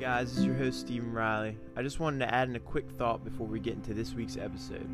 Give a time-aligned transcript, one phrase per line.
[0.00, 1.58] guys, is your host Stephen Riley.
[1.76, 4.38] I just wanted to add in a quick thought before we get into this week's
[4.38, 4.88] episode.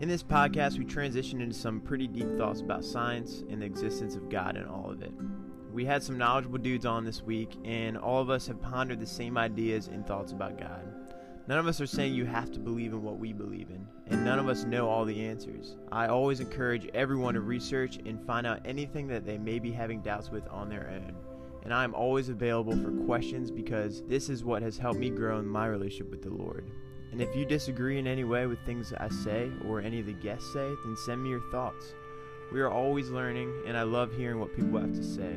[0.00, 4.16] In this podcast, we transition into some pretty deep thoughts about science and the existence
[4.16, 5.12] of God and all of it.
[5.72, 9.06] We had some knowledgeable dudes on this week, and all of us have pondered the
[9.06, 10.92] same ideas and thoughts about God.
[11.46, 14.24] None of us are saying you have to believe in what we believe in, and
[14.24, 15.76] none of us know all the answers.
[15.92, 20.00] I always encourage everyone to research and find out anything that they may be having
[20.00, 21.14] doubts with on their own
[21.62, 25.38] and I am always available for questions because this is what has helped me grow
[25.38, 26.70] in my relationship with the Lord.
[27.12, 30.14] And if you disagree in any way with things I say or any of the
[30.14, 31.94] guests say, then send me your thoughts.
[32.52, 35.36] We are always learning, and I love hearing what people have to say.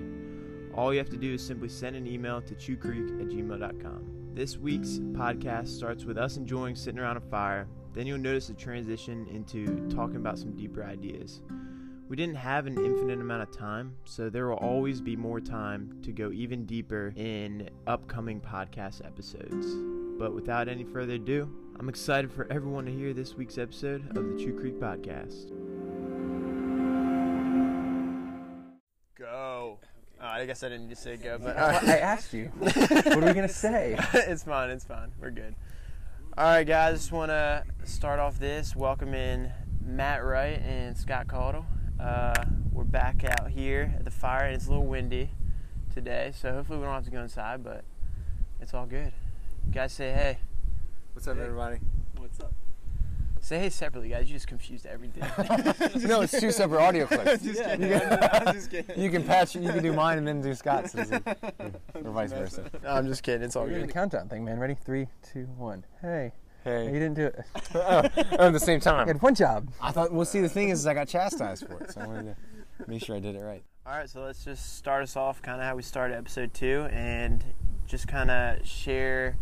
[0.74, 4.32] All you have to do is simply send an email to chewcreek at gmail.com.
[4.34, 7.68] This week's podcast starts with us enjoying sitting around a fire.
[7.94, 11.40] Then you'll notice a transition into talking about some deeper ideas.
[12.08, 15.98] We didn't have an infinite amount of time, so there will always be more time
[16.04, 19.66] to go even deeper in upcoming podcast episodes.
[20.20, 24.28] But without any further ado, I'm excited for everyone to hear this week's episode of
[24.28, 25.50] the Chew Creek Podcast.
[29.18, 29.80] Go.
[30.22, 32.52] Oh, I guess I didn't just say go, but I asked you.
[32.60, 33.98] what are we gonna say?
[34.14, 34.70] it's fine.
[34.70, 35.12] It's fine.
[35.20, 35.56] We're good.
[36.38, 36.94] All right, guys.
[36.94, 38.76] I just want to start off this.
[38.76, 39.52] Welcome in
[39.84, 41.66] Matt Wright and Scott Caudill.
[42.00, 42.34] Uh,
[42.74, 45.30] we're back out here at the fire, and it's a little windy
[45.94, 47.84] today, so hopefully we don't have to go inside, but
[48.60, 49.14] it's all good.
[49.66, 50.38] You guys say hey.
[51.14, 51.78] What's up, everybody?
[52.18, 52.52] What's up?
[53.40, 54.28] Say hey separately, guys.
[54.28, 55.24] You just confused everything.
[56.08, 57.44] no, it's two separate audio clips.
[57.44, 58.84] Just you, kidding.
[58.84, 62.64] can, you can patch, you can do mine and then do Scott's, or vice versa.
[62.84, 63.44] no, I'm just kidding.
[63.44, 63.94] It's all We're doing a good.
[63.94, 64.60] countdown thing, man.
[64.60, 64.76] Ready?
[64.84, 65.86] Three, two, one.
[66.02, 66.34] Hey.
[66.96, 67.40] You didn't do it.
[67.76, 68.04] oh,
[68.40, 69.08] at the same You time.
[69.08, 69.70] had one job.
[69.82, 70.14] I thought.
[70.14, 72.38] Well, see, the thing is, is I got chastised for it, so I wanted
[72.78, 73.66] to make sure I did it right.
[73.86, 76.88] All right, so let's just start us off kind of how we started episode two
[76.94, 77.44] and
[77.86, 79.38] just kind of share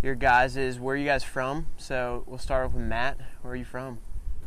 [0.00, 1.66] your guys' is where you guys from.
[1.76, 3.18] So we'll start off with Matt.
[3.42, 3.98] Where are you from?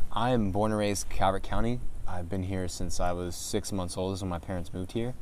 [0.09, 1.81] I am born and raised Calvert County.
[2.07, 5.13] I've been here since I was six months old, is when my parents moved here,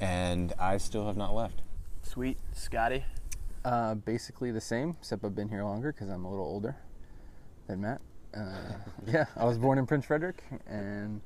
[0.00, 1.62] and I still have not left.
[2.02, 2.38] Sweet.
[2.52, 3.04] Scotty.
[3.64, 6.76] Uh, basically the same, except I've been here longer because I'm a little older
[7.66, 8.00] than Matt.
[8.34, 8.54] Uh,
[9.06, 11.20] yeah, I was born in Prince Frederick, and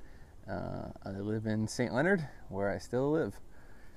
[0.51, 1.93] uh, I live in St.
[1.93, 3.35] Leonard, where I still live.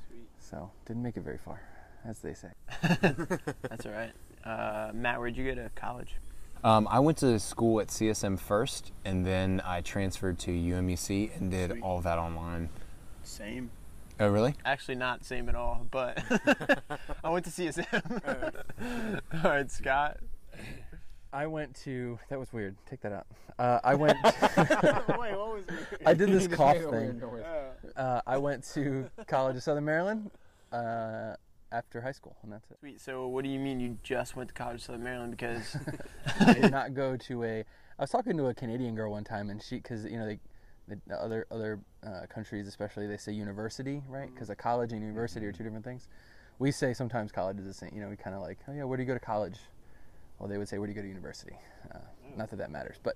[0.07, 0.27] Sweet.
[0.37, 1.61] So didn't make it very far,
[2.05, 2.49] as they say.
[2.91, 4.11] That's all right.
[4.45, 6.15] Uh, Matt, where'd you go to college?
[6.63, 11.49] Um, I went to school at CSM first, and then I transferred to UMUC and
[11.51, 11.83] did Sweet.
[11.83, 12.69] all of that online.
[13.23, 13.71] Same.
[14.19, 14.55] Oh, really?
[14.66, 16.23] Actually, not same at all, but
[17.23, 19.22] I went to see CSM.
[19.44, 20.17] all right, Scott.
[21.31, 22.17] I went to.
[22.29, 22.75] That was weird.
[22.89, 23.28] Take that out.
[23.59, 24.17] Uh, I went.
[24.23, 25.63] Wait, what was
[26.05, 27.91] I did this cough made a weird thing.
[27.95, 30.31] Uh, I went to College of Southern Maryland
[30.72, 31.34] uh,
[31.72, 32.78] after high school, and that's it.
[32.79, 33.01] Sweet.
[33.01, 35.31] So, what do you mean you just went to college of Southern Maryland?
[35.31, 35.78] Because
[36.39, 37.59] I did not go to a.
[37.59, 40.39] I was talking to a Canadian girl one time, and she, because you know, they,
[40.88, 44.34] the other other uh, countries, especially, they say university, right?
[44.34, 46.07] Because a college and university are two different things.
[46.59, 47.91] We say sometimes college is the same.
[47.94, 49.57] You know, we kind of like, oh yeah, where do you go to college?
[50.40, 51.57] Well, they would say, where do you go to university?
[51.94, 52.00] Uh,
[52.35, 53.16] not that that matters, but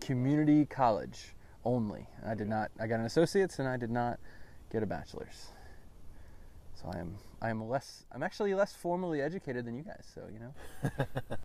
[0.00, 2.06] community college only.
[2.24, 2.70] I did not.
[2.78, 4.18] I got an associate's, and I did not
[4.70, 5.48] get a bachelor's.
[6.86, 7.16] So I am.
[7.42, 8.04] I am less.
[8.12, 10.06] I'm actually less formally educated than you guys.
[10.14, 10.54] So you know.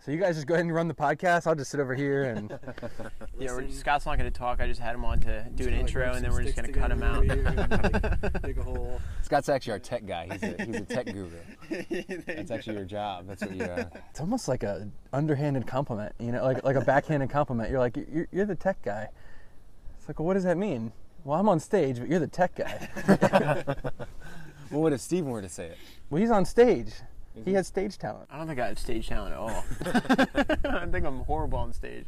[0.05, 1.47] so you guys just go ahead and run the podcast.
[1.47, 2.51] I'll just sit over here and.
[3.39, 4.61] yeah, we're, Scott's not going to talk.
[4.61, 6.79] I just had him on to do an intro, and then we're just going to
[6.79, 7.21] cut him out.
[7.21, 9.01] Dig, dig a hole.
[9.23, 10.27] Scott's actually our tech guy.
[10.31, 11.31] He's a, he's a tech guru.
[12.27, 13.25] That's actually your job.
[13.27, 13.63] That's what you.
[13.63, 17.69] Uh, It's almost like a underhanded compliment, you know, like like a backhanded compliment.
[17.71, 19.09] You're like, you're, you're the tech guy.
[19.97, 20.91] It's like, well, what does that mean?
[21.23, 23.75] Well, I'm on stage, but you're the tech guy.
[24.71, 25.77] Well, what if Steven were to say it?
[26.09, 26.93] well, he's on stage.
[27.45, 28.27] He has stage talent.
[28.29, 29.63] I don't think I have stage talent at all.
[30.81, 32.05] I think I'm horrible on stage.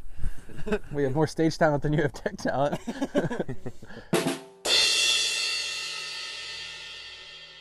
[0.92, 2.80] We have more stage talent than you have tech talent.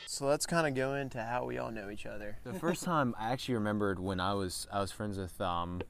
[0.06, 2.38] So let's kind of go into how we all know each other.
[2.44, 5.82] The first time I actually remembered when I was I was friends with um,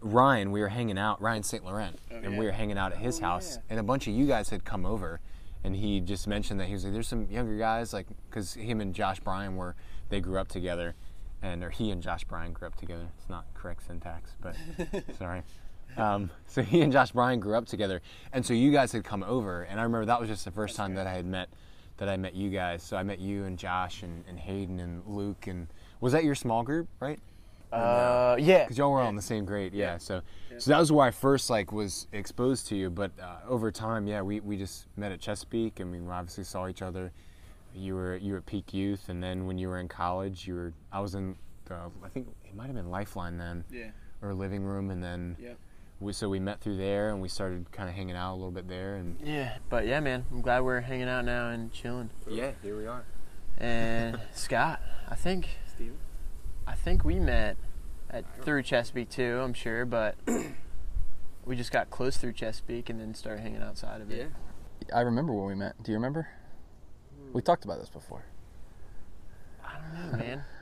[0.00, 0.50] Ryan.
[0.50, 1.64] We were hanging out, Ryan St.
[1.64, 4.50] Laurent, and we were hanging out at his house, and a bunch of you guys
[4.50, 5.20] had come over,
[5.64, 8.80] and he just mentioned that he was like, "There's some younger guys, like, because him
[8.80, 9.74] and Josh Bryan were
[10.10, 10.94] they grew up together,
[11.42, 13.08] and or he and Josh Bryan grew up together.
[13.18, 14.54] It's not correct syntax, but
[15.18, 15.42] sorry."
[15.96, 18.02] Um, so he and Josh Bryan grew up together,
[18.32, 20.76] and so you guys had come over, and I remember that was just the first
[20.76, 21.48] time that I had met
[21.96, 22.82] that I met you guys.
[22.82, 25.68] So I met you and Josh and, and Hayden and Luke, and
[26.00, 27.20] was that your small group, right?
[27.74, 28.64] Uh, yeah.
[28.64, 29.98] Because y'all were all in the same grade, yeah.
[29.98, 30.22] So,
[30.58, 32.90] so that was where I first like was exposed to you.
[32.90, 36.68] But uh, over time, yeah, we, we just met at Chesapeake, and we obviously saw
[36.68, 37.12] each other.
[37.74, 40.54] You were you were at Peak Youth, and then when you were in college, you
[40.54, 41.34] were I was in
[41.64, 41.74] the
[42.04, 43.90] I think it might have been Lifeline then, Yeah.
[44.22, 45.56] or living room, and then Yep.
[45.98, 48.52] we so we met through there, and we started kind of hanging out a little
[48.52, 52.10] bit there, and Yeah, but yeah, man, I'm glad we're hanging out now and chilling.
[52.28, 53.04] yeah, here we are.
[53.58, 54.80] And Scott,
[55.10, 55.96] I think Steven?
[56.66, 57.56] I think we met
[58.10, 59.40] at through Chesapeake too.
[59.42, 60.16] I'm sure, but
[61.44, 64.30] we just got close through Chesapeake and then started hanging outside of it.
[64.88, 64.96] Yeah.
[64.96, 65.82] I remember where we met.
[65.82, 66.28] Do you remember?
[67.32, 68.24] We talked about this before.
[69.64, 70.44] I don't know, man.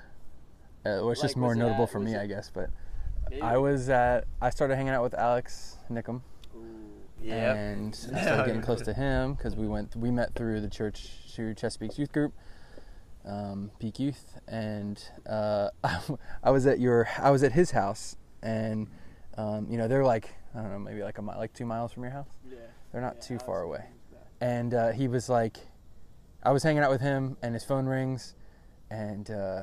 [0.85, 2.51] Uh, well, it's just more was notable at- for me, it- I guess.
[2.53, 2.69] But
[3.31, 3.41] Maybe.
[3.41, 4.25] I was at.
[4.41, 6.23] I started hanging out with Alex Nickum,
[7.23, 7.57] Yep.
[7.57, 9.95] and I started getting close to him because we went.
[9.95, 12.33] We met through the church, through Chesapeake's youth group,
[13.25, 15.69] um, Peak Youth, and uh,
[16.43, 17.09] I was at your.
[17.19, 18.89] I was at his house, and
[19.37, 21.93] um, you know they're like I don't know, maybe like a mi- like two miles
[21.93, 22.29] from your house.
[22.51, 22.59] Yeah.
[22.93, 23.85] They're not Yeah, too I far away.
[24.41, 25.59] and uh, he was like,
[26.43, 28.35] I was hanging out with him, and his phone rings,
[28.91, 29.63] and uh,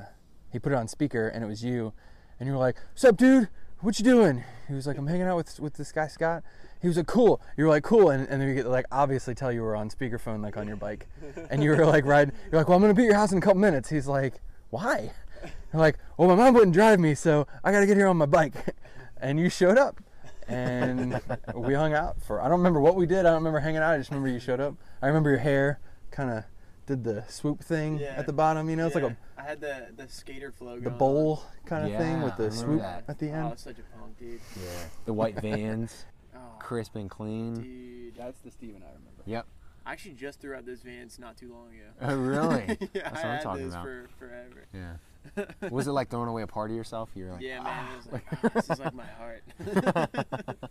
[0.52, 1.94] he put it on speaker, and it was you,
[2.40, 3.50] and you were like, "Sup, dude?
[3.82, 6.44] What you doing?" He was like, "I'm hanging out with with this guy Scott."
[6.82, 9.36] He was like, "Cool." You were like, "Cool," and and then you get like obviously
[9.36, 11.08] tell you were on speakerphone like on your bike,
[11.50, 12.34] and you were like riding.
[12.52, 14.42] You're like, "Well, I'm gonna be at your house in a couple minutes." He's like,
[14.70, 15.12] "Why?"
[15.44, 18.26] You're like, "Well, my mom wouldn't drive me, so I gotta get here on my
[18.26, 18.54] bike,"
[19.22, 20.00] and you showed up.
[20.48, 21.22] and
[21.54, 23.20] we hung out for I don't remember what we did.
[23.20, 23.94] I don't remember hanging out.
[23.94, 24.76] I just remember you showed up.
[25.02, 25.80] I remember your hair
[26.12, 26.44] kind of
[26.88, 28.16] did the swoop thing Yeah.
[28.18, 28.68] at the bottom.
[28.70, 30.80] You know, it's like a I had the the skater flow.
[30.80, 33.04] the bowl kind of thing with the swoop that.
[33.08, 33.52] at the Oh, end.
[33.54, 34.40] it's such a punk, dude.
[34.56, 34.70] Yeah,
[35.06, 36.12] the white vans, Oh,
[36.60, 37.56] crisp and clean.
[37.62, 38.16] dude.
[38.18, 39.24] That's the Steven I remember.
[39.26, 39.46] Yep.
[39.86, 41.90] I actually just threw out those vans not too long ago.
[42.02, 42.78] Oh, really?
[42.94, 43.86] yeah, That's I what I'm had talking those about.
[43.86, 44.66] for forever.
[44.74, 45.70] Yeah.
[45.70, 47.10] Was it like throwing away a part of yourself?
[47.16, 47.86] You're like, yeah, man.
[47.94, 49.44] It was like, "Ah, this is like my heart.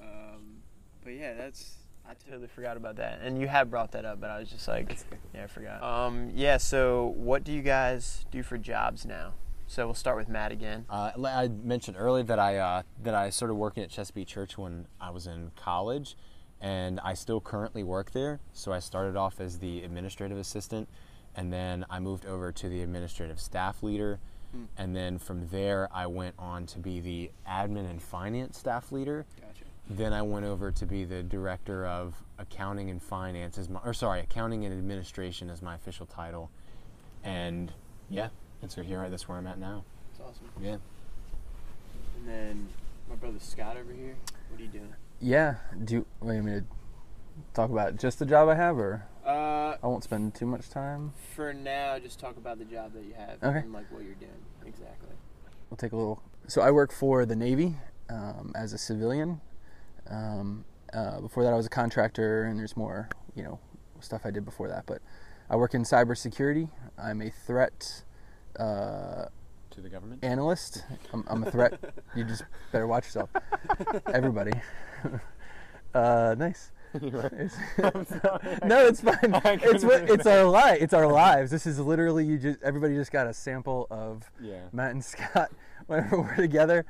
[0.00, 0.62] um,
[1.04, 1.76] but yeah, that's.
[2.08, 4.66] I totally forgot about that, and you had brought that up, but I was just
[4.66, 4.98] like,
[5.32, 5.82] yeah, I forgot.
[5.82, 6.56] Um, yeah.
[6.56, 9.32] So, what do you guys do for jobs now?
[9.72, 10.84] So we'll start with Matt again.
[10.90, 14.86] Uh, I mentioned earlier that I uh, that I started working at Chesapeake Church when
[15.00, 16.14] I was in college,
[16.60, 18.40] and I still currently work there.
[18.52, 20.90] So I started off as the administrative assistant,
[21.34, 24.20] and then I moved over to the administrative staff leader,
[24.76, 29.24] and then from there I went on to be the admin and finance staff leader.
[29.40, 29.64] Gotcha.
[29.88, 33.94] Then I went over to be the director of accounting and finance as my, or
[33.94, 36.50] sorry, accounting and administration as my official title,
[37.24, 37.72] and
[38.10, 38.28] yeah,
[38.62, 39.84] and so here that's where I'm at now.
[40.18, 40.46] That's awesome.
[40.60, 40.76] Yeah.
[42.18, 42.68] And then
[43.08, 44.14] my brother Scott over here.
[44.50, 44.94] What are you doing?
[45.20, 45.56] Yeah.
[45.84, 46.64] Do you want me to
[47.54, 51.12] talk about just the job I have, or Uh, I won't spend too much time?
[51.34, 53.58] for now, just talk about the job that you have Okay.
[53.60, 54.30] and like what you're doing
[54.66, 55.08] exactly.
[55.70, 56.22] We'll take a little.
[56.48, 57.76] So I work for the Navy
[58.10, 59.40] um, as a civilian.
[60.08, 63.58] Um, uh, before that, I was a contractor, and there's more, you know,
[64.00, 64.84] stuff I did before that.
[64.86, 65.00] But
[65.48, 66.68] I work in cybersecurity.
[66.98, 68.02] I'm a threat
[68.58, 69.26] uh,
[69.70, 70.22] To the government.
[70.24, 70.84] analyst.
[71.12, 71.78] I'm, I'm a threat.
[72.16, 73.30] you just better watch yourself.
[74.12, 74.52] Everybody.
[75.94, 76.72] uh, nice.
[76.94, 77.56] It's-
[78.66, 79.16] no, it's fine.
[79.62, 81.50] It's what it's our li It's our lives.
[81.50, 84.60] This is literally you just everybody just got a sample of Yeah.
[84.72, 85.50] Matt and Scott
[85.86, 86.84] whenever we're together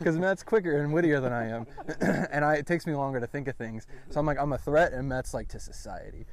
[0.00, 1.66] because Matt's quicker and wittier than I am,
[2.00, 3.86] and I it takes me longer to think of things.
[4.10, 6.26] So I'm like I'm a threat, and Matt's like to society.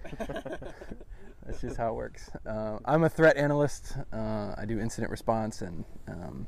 [1.45, 2.29] That's just how it works.
[2.45, 3.97] Uh, I'm a threat analyst.
[4.11, 6.47] Uh, I do incident response and um,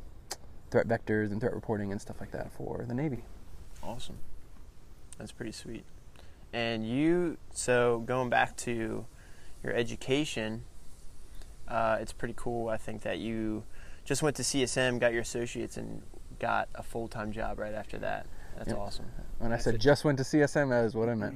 [0.71, 3.23] threat vectors and threat reporting and stuff like that for the Navy.
[3.83, 4.17] Awesome.
[5.17, 5.83] That's pretty sweet.
[6.53, 9.05] And you, so going back to
[9.63, 10.63] your education,
[11.67, 12.69] uh, it's pretty cool.
[12.69, 13.63] I think that you
[14.05, 16.01] just went to CSM, got your associates, and
[16.39, 18.27] got a full time job right after that.
[18.57, 18.77] That's Yep.
[18.77, 19.05] awesome.
[19.39, 21.35] When I said just went to CSM, that is what I meant.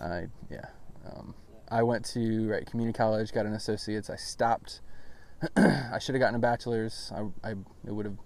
[0.00, 0.66] I yeah.
[1.06, 1.34] Um,
[1.70, 4.10] I went to right community college, got an associate's.
[4.10, 4.80] I stopped.
[5.56, 7.12] I should have gotten a bachelor's.
[7.14, 7.50] I, I
[7.86, 8.16] it would have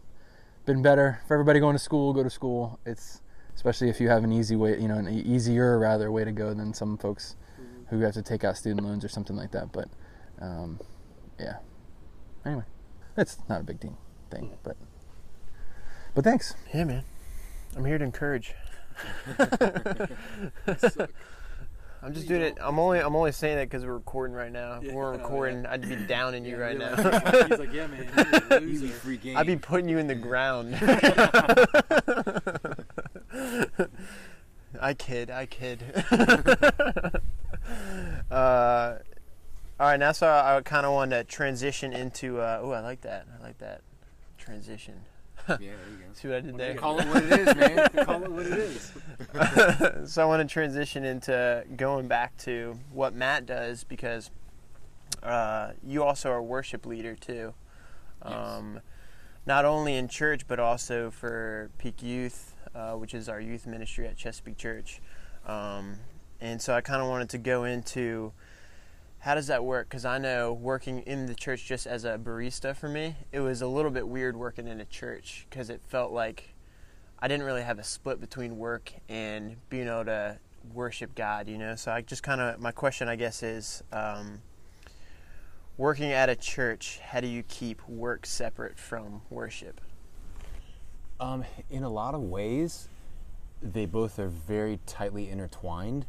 [0.64, 2.12] been better for everybody going to school.
[2.12, 2.78] Go to school.
[2.86, 3.20] It's
[3.54, 6.32] especially if you have an easy way, you know, an e- easier rather way to
[6.32, 7.36] go than some folks
[7.90, 9.72] who have to take out student loans or something like that.
[9.72, 9.88] But
[10.40, 10.80] um,
[11.38, 11.56] yeah.
[12.46, 12.64] Anyway,
[13.16, 13.98] it's not a big deal
[14.30, 14.76] thing, but
[16.14, 16.54] but thanks.
[16.72, 17.04] Yeah, man.
[17.76, 18.54] I'm here to encourage.
[22.04, 22.58] I'm just doing it.
[22.60, 24.78] I'm only I'm only saying that because we're recording right now.
[24.78, 26.96] If we weren't recording, I'd be downing you right now.
[26.96, 28.08] like- He's like, yeah, man.
[28.50, 28.88] You're a loser.
[28.88, 29.36] free game.
[29.36, 30.74] I'd be putting you in the ground.
[34.80, 35.82] I kid, I kid.
[38.30, 38.94] uh,
[39.78, 42.40] all right, now so I, kind of want to transition into.
[42.40, 43.26] Uh, oh, I like that.
[43.38, 43.82] I like that
[44.38, 45.02] transition.
[45.48, 46.74] yeah, there you See what I did there?
[46.74, 47.88] Call it what it is, man.
[48.04, 48.92] Call it what it is.
[50.12, 54.30] so I want to transition into going back to what Matt does because
[55.22, 57.54] uh, you also are a worship leader too.
[58.22, 58.80] Um,
[59.46, 64.06] Not only in church, but also for Peak Youth, uh, which is our youth ministry
[64.06, 65.00] at Chesapeake Church.
[65.46, 65.96] Um,
[66.40, 68.32] and so I kind of wanted to go into
[69.22, 69.88] how does that work?
[69.88, 73.62] Because I know working in the church just as a barista for me, it was
[73.62, 76.52] a little bit weird working in a church because it felt like
[77.20, 80.38] I didn't really have a split between work and being able to
[80.74, 81.76] worship God, you know?
[81.76, 84.42] So I just kind of, my question, I guess, is um,
[85.76, 89.80] working at a church, how do you keep work separate from worship?
[91.20, 92.88] Um, in a lot of ways,
[93.62, 96.06] they both are very tightly intertwined,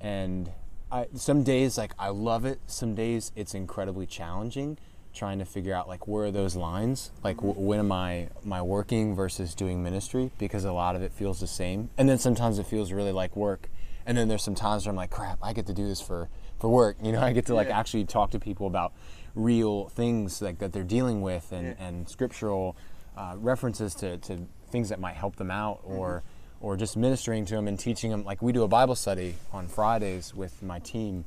[0.00, 0.50] and
[0.92, 2.60] I, some days like I love it.
[2.66, 4.76] Some days it's incredibly challenging,
[5.14, 7.10] trying to figure out like where are those lines?
[7.24, 10.30] Like w- when am I I working versus doing ministry?
[10.38, 13.34] Because a lot of it feels the same, and then sometimes it feels really like
[13.34, 13.70] work,
[14.04, 16.28] and then there's some times where I'm like, crap, I get to do this for
[16.60, 16.96] for work.
[17.02, 17.78] You know, I get to like Yeah.
[17.78, 18.92] actually talk to people about
[19.34, 21.86] real things like that they're dealing with and, Yeah.
[21.86, 22.76] and scriptural
[23.16, 26.22] uh, references to, to things that might help them out or
[26.62, 29.66] or just ministering to them and teaching them like we do a bible study on
[29.66, 31.24] fridays with my team.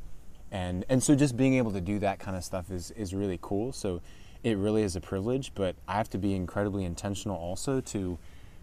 [0.51, 3.37] And and so just being able to do that kind of stuff is is really
[3.41, 3.73] cool.
[3.73, 4.01] So
[4.43, 8.17] it really is a privilege but i have to be incredibly intentional also to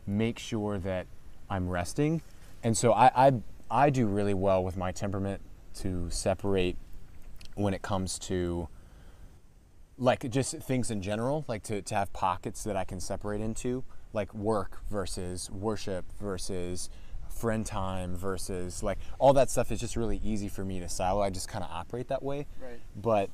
[0.06, 1.06] make sure that
[1.50, 2.22] i'm resting.
[2.64, 3.32] And so i i,
[3.70, 5.42] I do really well with my temperament
[5.80, 6.76] to separate
[7.54, 8.68] when it comes to
[9.98, 13.84] like just things in general like to, to have pockets that i can separate into
[14.12, 16.90] like work versus worship versus
[17.28, 21.22] friend time versus like all that stuff is just really easy for me to silo.
[21.22, 22.46] I just kind of operate that way.
[22.60, 22.80] Right.
[22.94, 23.30] but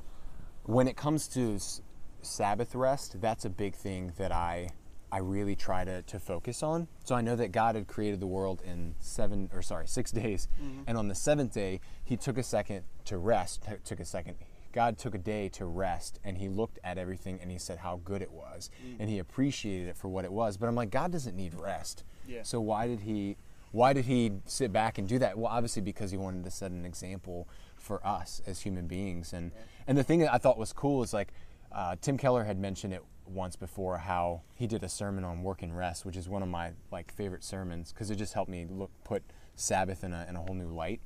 [0.65, 1.81] when it comes to s-
[2.23, 4.69] sabbath rest that's a big thing that i
[5.11, 6.87] i really try to, to focus on.
[7.05, 10.47] So i know that god had created the world in seven or sorry six days.
[10.63, 10.83] Mm-hmm.
[10.87, 14.37] And on the seventh day he took a second to rest t- took a second
[14.73, 18.01] god took a day to rest and he looked at everything and he said how
[18.05, 20.57] good it was and he appreciated it for what it was.
[20.57, 22.05] But i'm like god doesn't need rest.
[22.27, 22.43] Yeah.
[22.43, 23.37] so why did he
[23.71, 25.39] why did he sit back and do that?
[25.39, 29.33] Well obviously because he wanted to set an example for us as human beings.
[29.33, 29.53] And
[29.87, 31.33] and the thing that i thought was cool is like
[31.73, 35.61] uh, tim keller had mentioned it once before how he did a sermon on work
[35.63, 38.67] and rest which is one of my like favorite sermons because it just helped me
[38.71, 39.23] look put
[39.55, 41.01] sabbath in a, in a whole new light.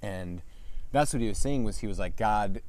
[0.00, 0.42] And
[0.92, 2.60] that's what he was saying was he was like god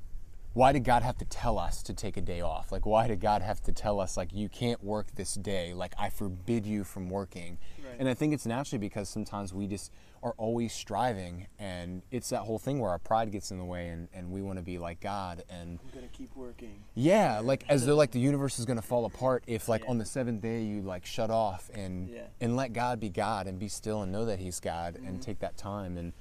[0.53, 3.19] why did god have to tell us to take a day off like why did
[3.19, 6.83] god have to tell us like you can't work this day like i forbid you
[6.83, 7.95] from working Right.
[7.99, 12.39] and i think it's naturally because sometimes we just are always striving and it's that
[12.41, 14.77] whole thing where our pride gets in the way and, and we want to be
[14.77, 16.83] like god and I'm to keep working.
[16.93, 19.91] yeah like as though like the universe is going to fall apart if like Yeah.
[19.91, 22.23] on the seventh day you like shut off and Yeah.
[22.41, 25.07] and let god be god and be still and know that he's god Mm-hmm.
[25.07, 26.11] and take that time and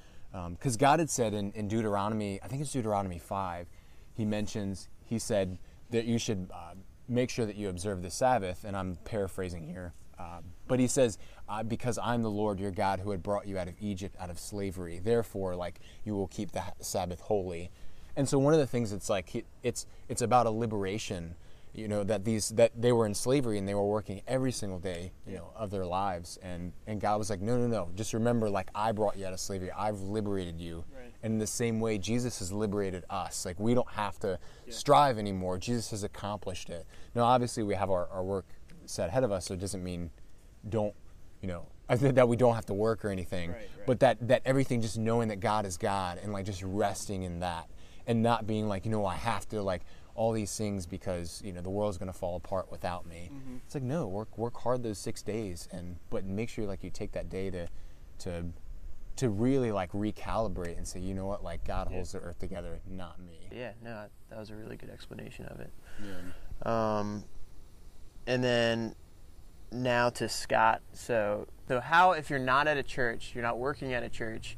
[0.51, 3.67] because god had said in, in deuteronomy i think it's deuteronomy 5
[4.15, 5.59] he mentions he said
[5.91, 6.75] that you should uh,
[7.09, 11.17] make sure that you observe the sabbath and i'm paraphrasing here uh, but he says
[11.49, 14.31] uh, because i'm the lord your god who had brought you out of egypt out
[14.31, 15.01] of slavery.
[15.03, 17.71] Therefore like you will keep the sabbath holy.
[18.17, 21.37] And so one of the things it's like it's it's about a liberation
[21.75, 24.79] you know that these that they were in slavery and they were working every single
[24.79, 26.39] day you know of their lives.
[26.43, 27.91] And and god was like no no no.
[27.95, 29.71] Just remember like i brought you out of slavery.
[29.73, 30.85] I've liberated you.
[30.95, 31.13] Right.
[31.23, 33.45] and in the same way jesus has liberated us.
[33.45, 35.59] Like we don't have to strive anymore.
[35.59, 36.87] Jesus has accomplished it.
[37.15, 38.47] Now obviously we have our, our work
[38.87, 40.11] set ahead of us so it doesn't mean
[40.69, 40.95] don't
[41.41, 43.51] you know that we don't have to work or anything.
[43.51, 43.87] Right, right.
[43.87, 47.41] but that that everything just knowing that god is god and like just resting in
[47.41, 47.69] that
[48.09, 49.83] and not being like you know i have to like
[50.19, 53.31] all these things because you know the world's going to fall apart without me
[53.65, 56.91] it's like no work work hard those six days and but make sure like you
[56.91, 57.69] take that day to
[58.19, 58.45] to
[59.15, 62.81] to really like recalibrate and say you know what like god holds the earth together
[62.91, 65.73] not me Yeah, no, that was a really good explanation of it.
[66.05, 66.99] Yeah.
[66.99, 67.25] Um,
[68.27, 68.95] and then
[69.73, 70.83] now to Scott.
[70.93, 74.57] So, so how if you're not at a church, you're not working at a church,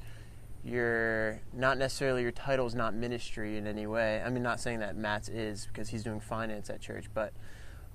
[0.64, 4.22] you're not necessarily your title is not ministry in any way.
[4.24, 7.32] I mean, not saying that Matt's is because he's doing finance at church, but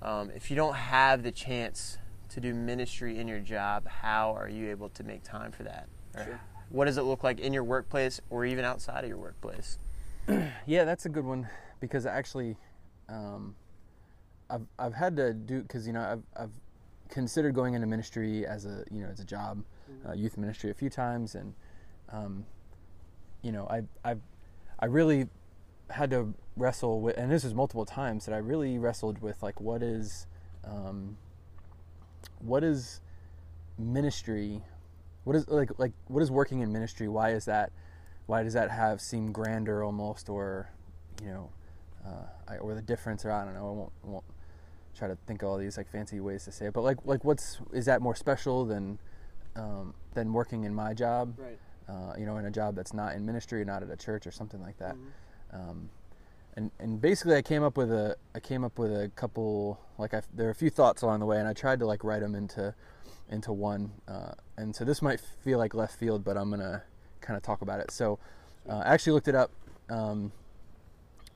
[0.02, 1.98] um, if you don't have the chance
[2.30, 5.88] to do ministry in your job, how are you able to make time for that?
[6.14, 6.40] Sure.
[6.70, 9.78] What does it look like in your workplace or even outside of your workplace?
[10.66, 12.56] Yeah, that's a good one because actually,
[13.08, 13.54] um,
[14.50, 16.50] I've I've had to do because you know I've I've
[17.08, 19.62] considered going into ministry as a you know as a job,
[20.08, 21.54] uh, youth ministry a few times, and
[22.10, 22.44] um,
[23.46, 24.16] you know I I
[24.78, 25.28] I really
[25.90, 29.60] had to wrestle with, and this was multiple times that I really wrestled with like
[29.60, 30.26] what is
[30.64, 31.16] um,
[32.40, 33.00] what is
[33.78, 34.62] ministry
[35.24, 37.70] what is like like what is working in ministry why is that
[38.24, 40.70] why does that have seem grander almost or
[41.22, 41.50] you know
[42.06, 44.24] uh, I, or the difference or i don't know i won't, won't
[44.96, 46.72] try to think of all these like fancy ways to say it.
[46.72, 48.98] But like like what's is that more special than
[49.54, 51.34] um, than working in my job?
[51.38, 51.58] Right.
[51.88, 54.32] Uh, you know, in a job that's not in ministry, not at a church or
[54.32, 54.96] something like that.
[54.96, 55.54] Mhm.
[55.54, 55.90] Um,
[56.54, 60.12] and and basically, I came up with a I came up with a couple like
[60.14, 62.20] I, there are a few thoughts along the way, and I tried to like write
[62.20, 62.74] them into
[63.28, 63.92] into one.
[64.08, 66.82] Uh, and so this might feel like left field, but I'm gonna
[67.20, 67.90] kind of talk about it.
[67.90, 68.18] So
[68.68, 69.50] uh, I actually looked it up
[69.88, 70.32] um,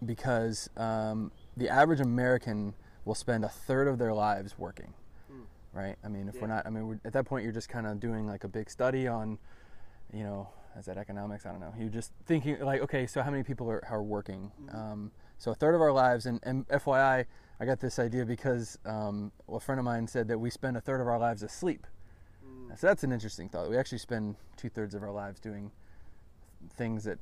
[0.04, 4.95] because um, the average American will spend a third of their lives working.
[5.30, 5.42] Hmm.
[5.73, 5.97] Right.
[6.04, 8.00] I mean, if we're not, I mean, we're, at that point, you're just kind of
[8.00, 9.38] doing like a big study on,
[10.12, 10.49] you know,
[10.79, 11.47] is that economics?
[11.47, 11.75] I don't know.
[11.79, 14.50] You're just thinking like, okay, so how many people are, are working?
[14.62, 14.75] Mhm.
[14.75, 17.25] Um, so a third of our lives, and, and FYI,
[17.59, 20.76] I got this idea because um, well, a friend of mine said that we spend
[20.76, 21.87] a third of our lives asleep.
[22.47, 22.79] Mm.
[22.79, 23.69] So that's an interesting thought.
[23.71, 25.71] We actually spend two thirds of our lives doing
[26.75, 27.19] things that,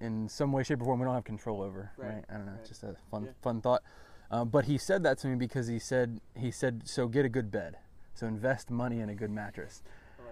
[0.00, 1.90] in some way, shape, or form, we don't have control over.
[1.96, 2.14] Right?
[2.14, 2.52] Right, I don't know.
[2.52, 2.64] right.
[2.64, 3.30] Just a fun, Yeah.
[3.42, 3.82] fun thought.
[4.30, 7.28] Um, but he said that to me because he said he said so get a
[7.30, 7.78] good bed,
[8.14, 9.82] so invest money in a good mattress.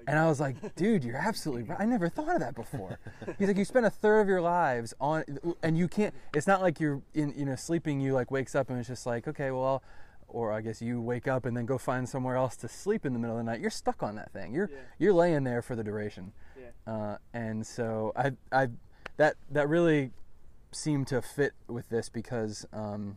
[0.06, 1.80] And I was like, dude, you're absolutely right.
[1.80, 2.98] I never thought of that before.
[3.38, 5.24] He's like, you spend a third of your lives on,
[5.62, 6.14] and you can't.
[6.34, 8.00] It's not like you're in, you know, sleeping.
[8.00, 9.82] You like wakes up and it's just like, okay, well, I'll,
[10.28, 13.12] or I guess you wake up and then go find somewhere else to sleep in
[13.14, 13.60] the middle of the night.
[13.60, 14.52] You're stuck on that thing.
[14.54, 14.78] You're Yeah.
[14.98, 16.32] you're laying there for the duration.
[16.58, 16.92] Yeah.
[16.92, 18.68] Uh, and so I I
[19.18, 20.10] that that really
[20.72, 23.16] seemed to fit with this because um,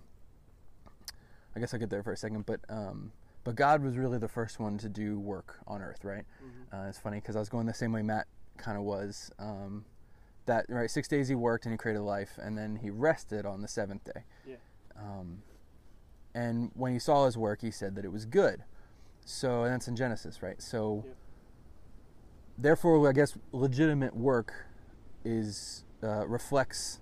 [1.55, 3.12] I guess I'll get there for a second, but um,
[3.50, 6.24] but God was really the first one to do work on earth, right?
[6.39, 6.72] Mhm.
[6.72, 8.27] Uh, it's funny because I was going the same way Matt
[8.58, 9.32] kind of was.
[9.39, 9.86] Um,
[10.46, 13.63] that right, six days he worked and he created life, and then he rested on
[13.63, 14.24] the seventh day.
[14.46, 14.58] Yeah.
[14.96, 15.41] Um,
[16.36, 18.65] and when he saw his work, he said that it was good.
[19.25, 20.62] So and that's in Genesis, right?
[20.62, 21.15] So Yep.
[22.60, 24.68] therefore, I guess legitimate work
[25.25, 27.00] is uh, reflects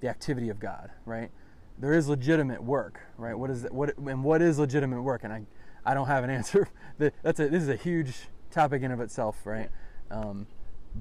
[0.00, 1.30] the activity of God, right?
[1.78, 3.34] There is legitimate work, right?
[3.38, 5.22] What is that, what and what is legitimate work?
[5.22, 5.46] And I,
[5.86, 6.68] I don't have an answer.
[6.98, 9.70] That's a this is a huge topic in of itself, right?
[10.10, 10.46] Um,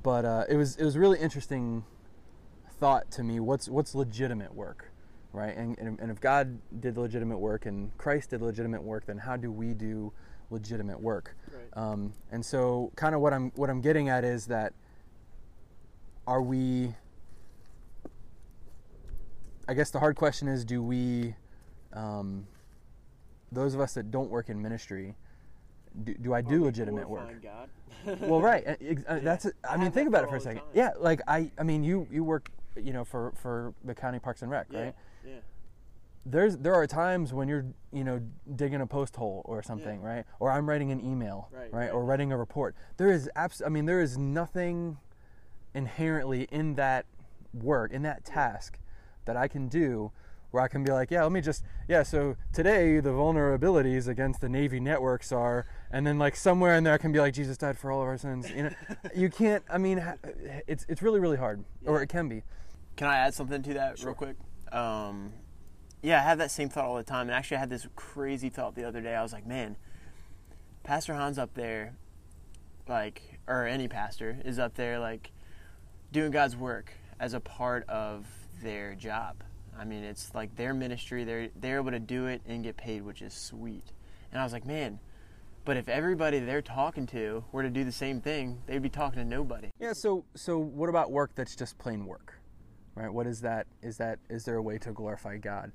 [0.03, 1.83] but uh, it was it was really interesting
[2.79, 3.39] thought to me.
[3.39, 4.91] What's what's legitimate work,
[5.33, 5.55] right?
[5.57, 9.35] And, and and if God did legitimate work and Christ did legitimate work, then how
[9.35, 10.13] do we do
[10.51, 11.35] legitimate work?
[11.51, 11.65] Right.
[11.73, 14.73] Um, and so, kind of what I'm what I'm getting at is that
[16.27, 16.93] are we?
[19.67, 21.35] I guess the hard question is: Do we,
[21.93, 22.47] um,
[23.51, 25.15] those of us that don't work in ministry,
[26.03, 27.29] do, do I do legitimate work?
[28.19, 28.63] Well, right.
[28.67, 28.73] uh,
[29.07, 29.47] uh, That's.
[29.47, 30.61] I I mean, think about it for a second.
[30.75, 31.49] Yeah, like I.
[31.57, 34.79] I mean, you you work, you know, for for the county parks and rec, Yeah.
[34.79, 34.95] right?
[35.25, 35.31] Yeah.
[36.23, 38.21] There's there are times when you're you know
[38.55, 40.07] digging a post hole or something, Yeah.
[40.07, 40.25] right?
[40.39, 41.73] Or I'm writing an email, Right, right?
[41.85, 41.91] right.
[41.91, 42.75] Or writing a report.
[42.97, 43.63] There is abs.
[43.65, 44.97] I mean, there is nothing
[45.73, 47.05] inherently in that
[47.53, 48.77] work in that task
[49.25, 50.11] that I can do
[50.55, 54.41] where I can be like, yeah, let me just, yeah, so today the vulnerabilities against
[54.41, 57.57] the Navy networks are, and then like somewhere in there I can be like, Jesus
[57.57, 58.49] died for all of our sins.
[58.49, 58.71] You know,
[59.15, 60.01] you can't, I mean,
[60.65, 62.41] it's, it's really, really hard, or it can be.
[62.95, 64.37] Can I add something to that real quick?
[64.71, 65.33] Um,
[66.01, 67.27] yeah, I have that same thought all the time.
[67.27, 69.15] And actually, I had this crazy thought the other day.
[69.15, 69.75] I was like, man,
[70.83, 71.95] Pastor Hans up there,
[72.87, 75.31] like, or any pastor is up there, like,
[76.11, 78.25] doing God's work as a part of
[78.61, 79.43] their job.
[79.77, 81.23] I mean, it's like their ministry.
[81.23, 83.91] They're they're able to do it and get paid, which is sweet.
[84.31, 84.99] And I was like, man,
[85.65, 89.17] but if everybody they're talking to were to do the same thing, they'd be talking
[89.19, 89.69] to nobody.
[89.79, 92.39] Yeah, so, so what about work that's just plain work,
[92.93, 93.11] right?
[93.11, 93.65] What is that?
[93.81, 95.71] Is that, is there a way to glorify God?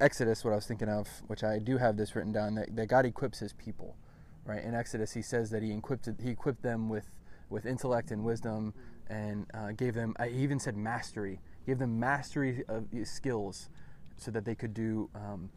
[0.00, 2.86] Exodus, what I was thinking of, which I do have this written down, that, that
[2.86, 3.96] God equips his people,
[4.44, 4.62] right?
[4.62, 7.10] In Exodus, he says that he equipped, he equipped them with,
[7.50, 8.72] with intellect and wisdom
[9.08, 13.68] and uh, gave them, I even said mastery, gave them mastery of skills
[14.16, 15.50] so that they could do, um,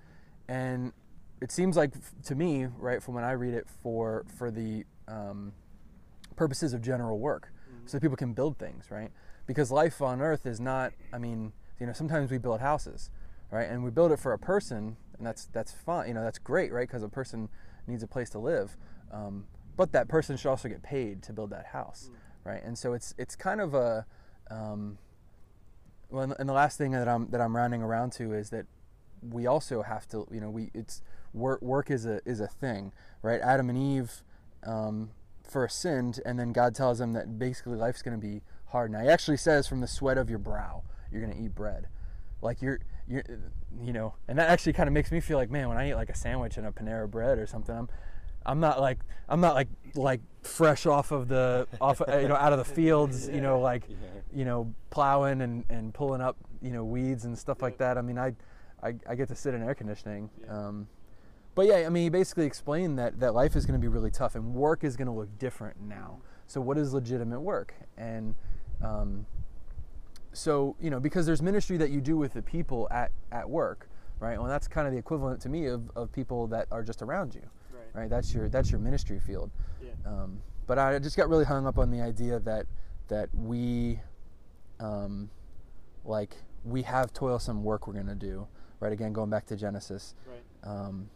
[0.48, 0.93] and
[1.41, 1.93] it seems like
[2.24, 5.54] to me, right, from when I read it, for, for the um,
[6.36, 7.52] purposes of general work
[7.86, 9.12] so that people can build things, right?
[9.46, 13.10] Because life on earth is not, I mean, you know, sometimes we build houses,
[13.52, 13.70] right?
[13.70, 16.72] And we build it for a person, and that's that's fine, you know, that's great,
[16.72, 16.88] right?
[16.88, 17.50] Because a person
[17.86, 18.76] needs a place to live.
[19.12, 19.46] Um,
[19.78, 22.10] but that person should also get paid to build that house,
[22.43, 22.62] right?
[22.63, 24.06] And so it's it's kind of a
[24.50, 24.98] um,
[26.10, 28.65] well, and- the last thing that I'm that I'm rounding around to is that
[29.22, 31.02] we also have to, you know, we it's
[31.34, 32.91] work work is a is a thing,
[33.22, 33.41] right?
[33.41, 34.24] Adam and Eve
[34.63, 35.12] um,
[35.43, 38.91] first sinned, and then God tells them that basically life's going to be hard.
[38.91, 41.88] Now He actually says, "From the sweat of your brow, you're going to eat bread."
[42.41, 43.24] Like you're you're
[43.82, 45.96] you know, and that actually kind of makes me feel like, man, when I eat
[45.96, 47.89] like a sandwich and a Panera bread or something, I'm
[48.48, 52.36] I'm not like I'm not like like fresh off of the off uh, you know
[52.36, 53.84] out of the fields, you know, like
[54.34, 57.98] you know plowing and and pulling up you know weeds and stuff like that.
[57.98, 58.34] I mean, I
[58.82, 60.30] I, I get to sit in air conditioning.
[60.42, 60.68] Yeah.
[60.68, 60.88] Um,
[61.56, 64.12] but yeah, I mean, he basically explained that that life is going to be really
[64.12, 66.20] tough and work is going to look different now.
[66.46, 67.74] So what is legitimate work?
[67.98, 68.36] And
[68.84, 69.26] um,
[70.34, 73.90] so you know, because there's ministry that you do with the people at at work,
[74.20, 74.38] right?
[74.38, 77.34] Well, that's kind of the equivalent to me of, of people that are just around
[77.36, 77.42] you,
[77.98, 78.10] Right.
[78.10, 79.50] That's your that's your ministry field.
[79.82, 79.90] Yeah.
[80.06, 82.68] Um, but I just got really hung up on the idea that
[83.08, 84.00] that we,
[84.80, 85.32] um,
[86.06, 88.48] like we have toilsome work we're gonna do,
[88.80, 88.92] right?
[88.92, 90.70] Again, going back to Genesis, Right.
[90.72, 91.10] um,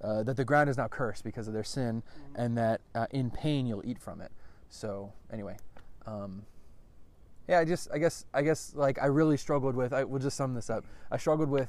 [0.00, 2.32] uh, that the ground is now cursed because of their sin, Mhm.
[2.36, 4.30] and that uh, in pain you'll eat from it.
[4.68, 5.56] So anyway,
[6.06, 6.44] um,
[7.48, 9.92] yeah, I just I guess I guess like I really struggled with.
[9.92, 10.84] I will just sum this up.
[11.10, 11.68] I struggled with.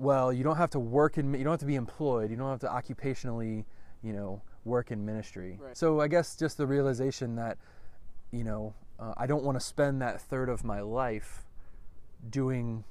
[0.00, 1.34] Well, you don't have to work in.
[1.34, 2.30] You don't have to be employed.
[2.30, 3.64] You don't have to occupationally,
[4.02, 5.58] you know, work in ministry.
[5.60, 5.76] Right.
[5.76, 7.58] So I guess just the realization that,
[8.30, 11.44] you know, uh, I don't want to spend that third of my life
[12.30, 12.84] doing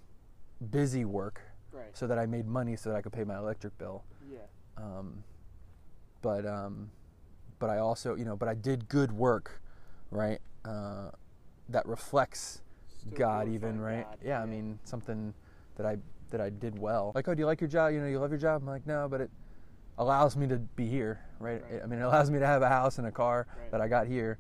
[0.72, 1.41] busy work
[1.72, 1.86] Right.
[1.93, 4.04] so that I made money so that I could pay my electric bill.
[4.32, 4.39] Yeah.
[4.78, 5.24] Um,
[6.22, 6.91] but um,
[7.60, 9.62] but I also you know but I did good work,
[10.12, 10.39] right?
[10.65, 11.10] Uh,
[11.69, 12.62] that reflects
[13.00, 14.04] Still God even right?
[14.04, 15.34] God, Yeah, I mean something
[15.78, 15.98] that I
[16.32, 17.12] that I did well.
[17.15, 17.94] Like oh, do you like your job?
[17.94, 18.62] You know, you love your job.
[18.62, 19.30] I'm like no, but it
[19.98, 21.62] allows me to be here, right?
[21.70, 21.82] Right.
[21.84, 23.72] I mean, it allows me to have a house and a car Right.
[23.72, 24.38] that I got here,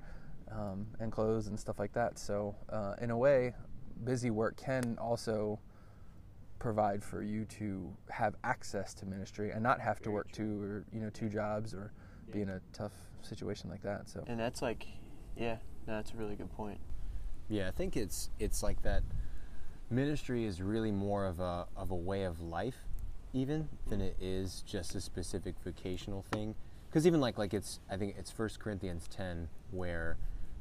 [0.51, 2.17] um, and clothes and stuff like that.
[2.17, 3.53] So uh, in a way,
[4.03, 5.59] busy work can also
[6.59, 10.61] provide for you to have access to ministry and not have to Very work two
[10.61, 11.93] or you know two jobs or
[12.31, 14.09] be in a tough situation like that.
[14.09, 14.85] So And that's like,
[15.35, 16.79] yeah, no, that's a really good point.
[17.47, 19.03] Yeah, I think it's it's like that.
[19.89, 22.87] Ministry is really more of a of a way of life,
[23.33, 26.55] even than it is just a specific vocational thing.
[26.89, 30.17] Because even like like it's I think it's First Corinthians ten where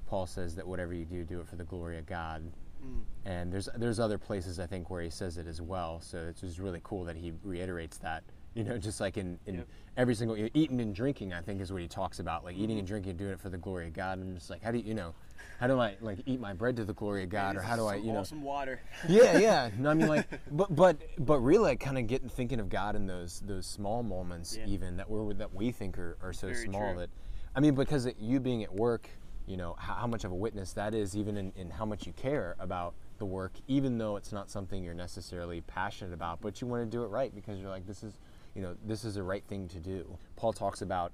[0.06, 2.50] Paul says that whatever you do, do it for the glory of God.
[2.84, 3.00] Mm.
[3.26, 6.00] And there's there's other places I think where he says it as well.
[6.00, 8.24] So it's just really cool that he reiterates that.
[8.54, 9.68] You know, just like in, in Yep.
[9.98, 12.44] every single eating and drinking, I think is what he talks about.
[12.44, 14.18] Like eating and drinking, doing it for the glory of God.
[14.18, 15.14] And just like, how do you, you know,
[15.58, 17.86] how do I like eat my bread to the glory of God, or how do
[17.86, 18.80] I, you know, Some water.
[19.08, 19.70] yeah, yeah.
[19.78, 22.94] No, I mean, like, but but but really, like, kind of getting thinking of God
[22.94, 24.66] in those those small moments, Yeah.
[24.66, 27.00] even that we're that we think are, are so Very small true.
[27.00, 27.10] that,
[27.56, 29.08] I mean, because it, you being at work,
[29.46, 32.06] you know, how, how much of a witness that is, even in, in how much
[32.06, 36.60] you care about the work, even though it's not something you're necessarily passionate about, but
[36.60, 38.12] you want to do it right because you're like, this is,
[38.54, 40.16] you know, this is the right thing to do.
[40.36, 41.10] Paul talks about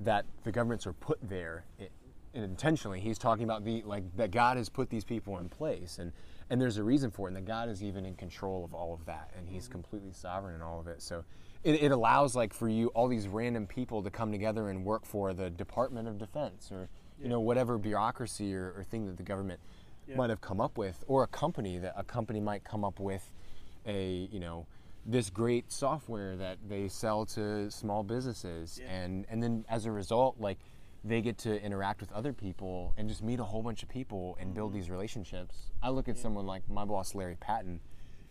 [0.00, 1.64] that the governments are put there.
[2.34, 6.12] Intentionally, he's talking about the like that God has put these people in place, and
[6.50, 8.94] and there's a reason for it, and that God is even in control of all
[8.94, 9.72] of that, and He's mm-hmm.
[9.72, 11.02] completely sovereign in all of it.
[11.02, 11.24] So
[11.64, 15.04] it, it allows like for you all these random people to come together and work
[15.04, 16.88] for the Department of Defense or
[17.20, 19.60] you know whatever bureaucracy or, or thing that the government
[20.06, 20.16] Yeah.
[20.16, 23.30] might have come up with, or a company that a company might come up with
[23.86, 24.66] a you know
[25.04, 28.90] this great software that they sell to small businesses Yeah.
[28.90, 30.58] and and then as a result like
[31.04, 34.36] they get to interact with other people and just meet a whole bunch of people
[34.40, 37.80] and build these relationships i look at someone like my boss larry patton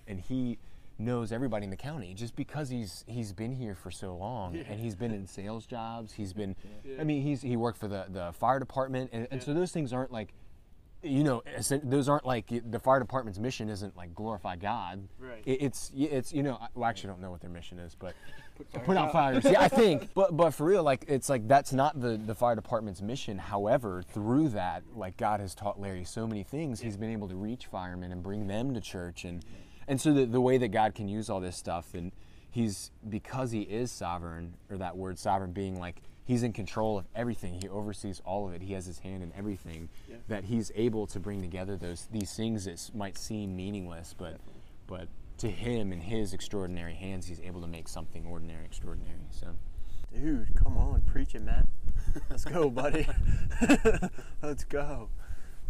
[0.08, 0.58] and he
[1.00, 4.64] knows everybody in the county just because he's he's been here for so long Yeah.
[4.70, 7.00] and he's been in sales jobs he's been Yeah.
[7.00, 9.94] i mean he's he worked for the the fire department and, and so those things
[9.94, 10.34] aren't like
[11.04, 11.44] you know,
[11.84, 15.08] those aren't like the fire department's mission isn't like glorify God.
[15.20, 15.44] Right.
[15.46, 18.16] It's it's you know, I- well, actually, I don't know what their mission is, but
[18.58, 19.12] Put put, out out.
[19.12, 19.44] fires.
[19.46, 20.10] yeah, I think.
[20.14, 23.38] But but for real, like it's like that's not the the fire department's mission.
[23.38, 26.80] However, through that, like God has taught Larry so many things.
[26.80, 29.44] He's been able to reach firemen and bring them to church, and
[29.88, 32.12] and so the the way that God can use all this stuff, and
[32.50, 36.02] He's because He is sovereign, or that word sovereign being like.
[36.26, 37.58] He's in control of everything.
[37.62, 38.62] He oversees all of it.
[38.62, 39.88] He has his hand in everything.
[40.10, 40.18] Yeah.
[40.28, 44.36] That he's able to bring together those these things that might seem meaningless, but
[44.88, 49.20] but to him in his extraordinary hands, he's able to make something ordinary extraordinary.
[49.32, 49.48] So
[50.14, 51.68] Dude, come on, preach it, man.
[52.30, 53.08] Let's go, buddy.
[54.42, 55.10] Let's go.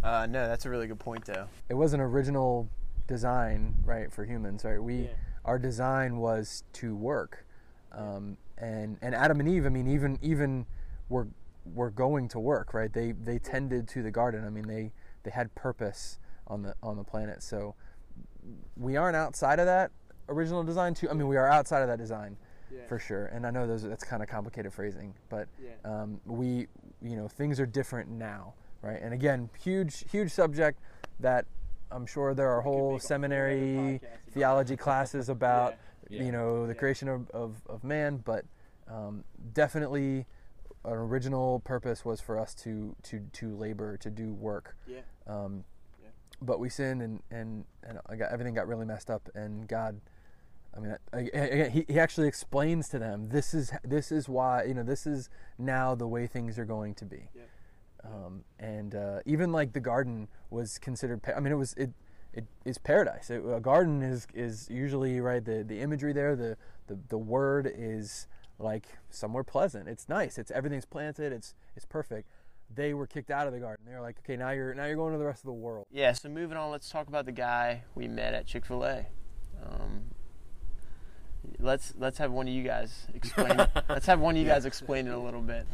[0.04, 1.48] Uh, no, that's a really good point, though.
[1.70, 2.70] it was an original
[3.08, 4.82] design, right, for humans, right?
[4.82, 5.10] We Yeah.
[5.44, 7.46] our design was to work,
[7.92, 9.66] um, and and Adam and Eve.
[9.66, 10.66] I mean, even even
[11.10, 11.28] were
[11.66, 12.92] were going to work, right?
[12.94, 14.46] They they tended to the garden.
[14.46, 14.92] I mean, they
[15.24, 17.42] they had purpose on the on the planet.
[17.42, 17.76] So
[18.76, 19.92] we aren't outside of that
[20.30, 20.94] original design.
[20.94, 21.10] Too.
[21.10, 22.38] I mean, we are outside of that design
[22.72, 22.86] Yeah.
[22.88, 23.26] for sure.
[23.28, 25.72] And I know those that's kind of complicated phrasing, but Yeah.
[25.86, 26.68] um, we
[27.02, 29.02] you know things are different now, right?
[29.02, 30.80] And again, huge huge subject
[31.20, 31.46] that
[31.92, 35.76] I'm sure there are whole make whole other seminary about theology classes about
[36.10, 36.24] Yeah.
[36.24, 38.46] you know the creation of, of, of man, but
[38.88, 40.26] um, definitely
[40.86, 44.76] an original purpose was for us to to to labor to do work.
[44.86, 45.02] Yeah.
[45.28, 45.64] Um.
[46.42, 50.00] But we sinned and and and I got, everything got really messed up, and God
[50.78, 54.74] I mean, again, he, he actually explains to them this is this is why you
[54.74, 57.30] know this is now the way things are going to be.
[57.36, 57.50] Yep.
[58.06, 61.22] Um, and uh, even like the garden was considered.
[61.36, 61.92] I mean, it was it
[62.32, 63.30] it is paradise.
[63.30, 65.44] It, a garden is is usually right.
[65.44, 68.28] The the imagery there, the the the word is
[68.60, 69.88] like somewhere pleasant.
[69.90, 70.38] It's nice.
[70.38, 71.34] It's everything's planted.
[71.34, 72.30] It's it's perfect.
[72.74, 73.86] They were kicked out of the garden.
[73.88, 75.88] They were like, okay, now you're now you're going to the rest of the world.
[75.92, 79.06] Yeah, so moving on, let's talk about the guy we met at Chick Fil A.
[79.64, 80.04] Um,
[81.60, 83.58] let's let's have one of you guys explain.
[83.90, 85.66] let's have one of you guys explain it a little bit.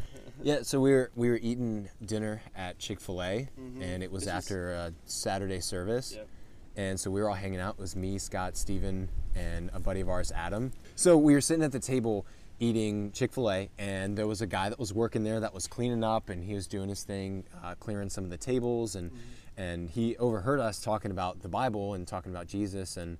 [0.42, 3.82] Yeah, so we were we were eating dinner at Chick Fil A, Mhm.
[3.82, 6.28] and it was This is- after a Saturday service, Yep.
[6.76, 7.74] and so we were all hanging out.
[7.74, 10.72] It was me, Scott, Steven, and a buddy of ours, Adam.
[10.96, 12.26] So we were sitting at the table
[12.60, 15.66] eating Chick Fil A, and there was a guy that was working there that was
[15.66, 19.10] cleaning up, and he was doing his thing, uh, clearing some of the tables, and
[19.56, 23.18] and he overheard us talking about the Bible and talking about Jesus and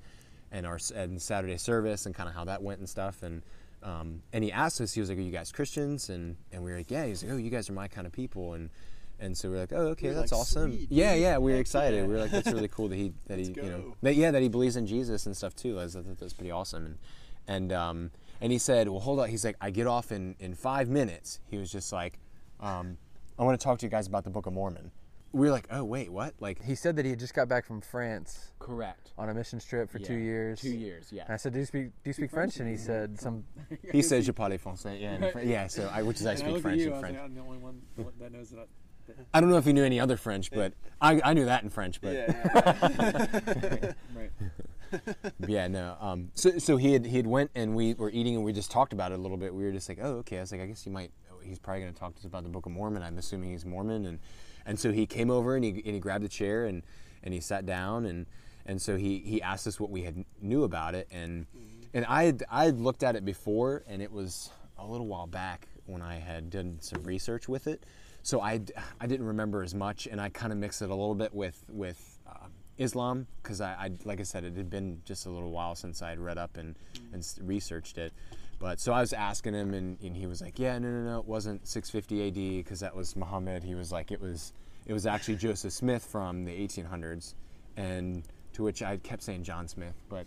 [0.52, 3.42] and our and Saturday service and kind of how that went and stuff, and.
[3.82, 6.70] Um, and he asked us, he was like, "Are you guys Christians?" And and we
[6.70, 8.70] were like, "Yeah." He's like, "Oh, you guys are my kind of people." And
[9.20, 11.52] and so we are like, "Oh, okay, We that's like, awesome." "Sweet, yeah, yeah, we
[11.52, 11.98] were excited.
[11.98, 12.06] yeah.
[12.06, 14.40] We were like, "That's really cool that he that he you know that, yeah that
[14.40, 16.86] he believes in Jesus and stuff too." I thought that was pretty awesome.
[16.86, 16.98] And
[17.46, 20.54] and um, and he said, "Well, hold on." He's like, "I get off in in
[20.54, 22.18] five minutes." He was just like,
[22.60, 22.98] um,
[23.38, 24.90] "I want to talk to you guys about the Book of Mormon."
[25.32, 27.66] We were like, "Oh, wait, what?" Like, He said that he had just got back
[27.66, 29.10] from France correct.
[29.18, 30.60] on a mission trip for two Yeah, years.
[30.60, 31.24] Two years, yeah.
[31.24, 33.44] And I said, "Do you speak Do you speak French?" And he said, "Some."
[33.92, 35.66] He said, "Je parle français." Yeah, in Fr- yeah.
[35.66, 37.16] So I, which is I And speak look at French you, and I was French.
[37.16, 37.82] like, I'm the only one
[38.20, 38.68] that knows that.
[39.34, 41.68] I don't know if he knew any other French, but I, I knew that in
[41.68, 42.00] French.
[42.00, 43.92] But yeah.
[44.16, 44.30] right.
[45.46, 45.96] yeah, no.
[46.00, 48.70] Um, so so he had he had went and we were eating and we just
[48.70, 49.54] talked about it a little bit.
[49.54, 50.38] We were just like, oh, okay.
[50.38, 51.10] I was like, I guess he might.
[51.42, 53.02] He's probably going to talk to us about the Book of Mormon.
[53.02, 54.18] I'm assuming he's Mormon, and
[54.64, 56.82] and so he came over and he and he grabbed a chair and
[57.22, 58.26] and he sat down and
[58.66, 61.46] and so he he asked us what we had knew about it and
[61.92, 65.26] and I had I had looked at it before and it was a little while
[65.26, 67.84] back when I had done some research with it.
[68.22, 68.60] So I,
[69.00, 71.62] I didn't remember as much, and I kind of mixed it a little bit with
[71.68, 72.13] with
[72.78, 76.02] Islam because I, I like I said it had been just a little while since
[76.02, 76.74] I had read up and
[77.12, 78.12] and researched it.
[78.58, 81.18] But so I was asking him, and, and he was like, "Yeah, no, no, no,
[81.18, 84.52] it wasn't 650 AD because that was Muhammad." He was like, "It was
[84.86, 87.34] it was actually Joseph Smith from the 1800s,"
[87.76, 88.22] and
[88.54, 90.26] to which I kept saying John Smith, but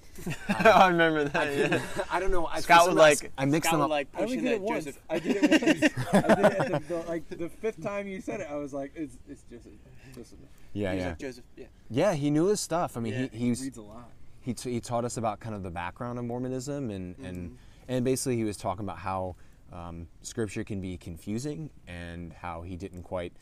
[0.50, 1.56] I remember that.
[1.56, 1.82] Yeah.
[2.12, 2.46] I don't know.
[2.46, 3.90] I, Scott for would like- I mixed Scott them up.
[3.90, 4.86] like I only did that it once.
[4.86, 5.02] Joseph.
[5.10, 5.94] I did it once.
[6.14, 8.48] I did it at the, the, like the fifth time you said it.
[8.52, 9.72] I was like, it's it's Joseph.
[10.14, 10.38] Joseph.
[10.74, 11.44] yeah, He was yeah, like Joseph.
[11.56, 11.66] Yeah.
[11.90, 12.14] Yeah.
[12.14, 12.98] He knew his stuff.
[12.98, 14.10] I mean, Yeah, he he's reads a lot.
[14.42, 17.26] he, t- he taught us about kind of the background of Mormonism and Mm-hmm.
[17.26, 17.58] and
[17.90, 19.36] and basically he was talking about how
[19.72, 23.34] um, scripture can be confusing and how he didn't quite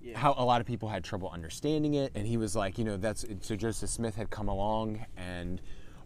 [0.00, 0.16] Yeah.
[0.18, 2.96] how a lot of people had trouble understanding it and he was like you know
[2.96, 5.60] that's so Joseph Smith had come along and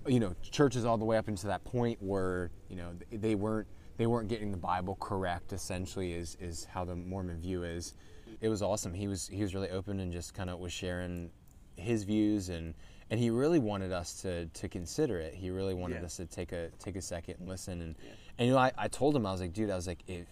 [0.06, 3.66] you know churches all the way up into that point were you know they weren't
[3.98, 7.94] they weren't getting the Bible correct essentially is is how the Mormon view is
[8.40, 11.30] it was awesome he was he was really open and just kind of was sharing
[11.76, 12.74] his views and
[13.10, 16.06] and he really wanted us to to consider it he really wanted Yeah.
[16.06, 18.10] us to take a take a second and listen and Yeah.
[18.38, 20.26] and you know I, I told him I was like dude I was like if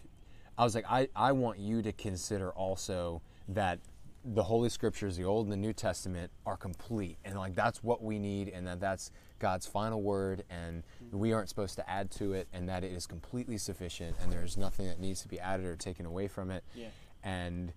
[0.58, 3.78] I was like I, I want you to consider also that
[4.24, 8.02] the holy scriptures the old and the new testament are complete and like that's what
[8.02, 12.34] we need and that that's god's final word and we aren't supposed to add to
[12.34, 15.64] it and that it is completely sufficient and there's nothing that needs to be added
[15.64, 16.88] or taken away from it Yeah.
[17.24, 17.72] and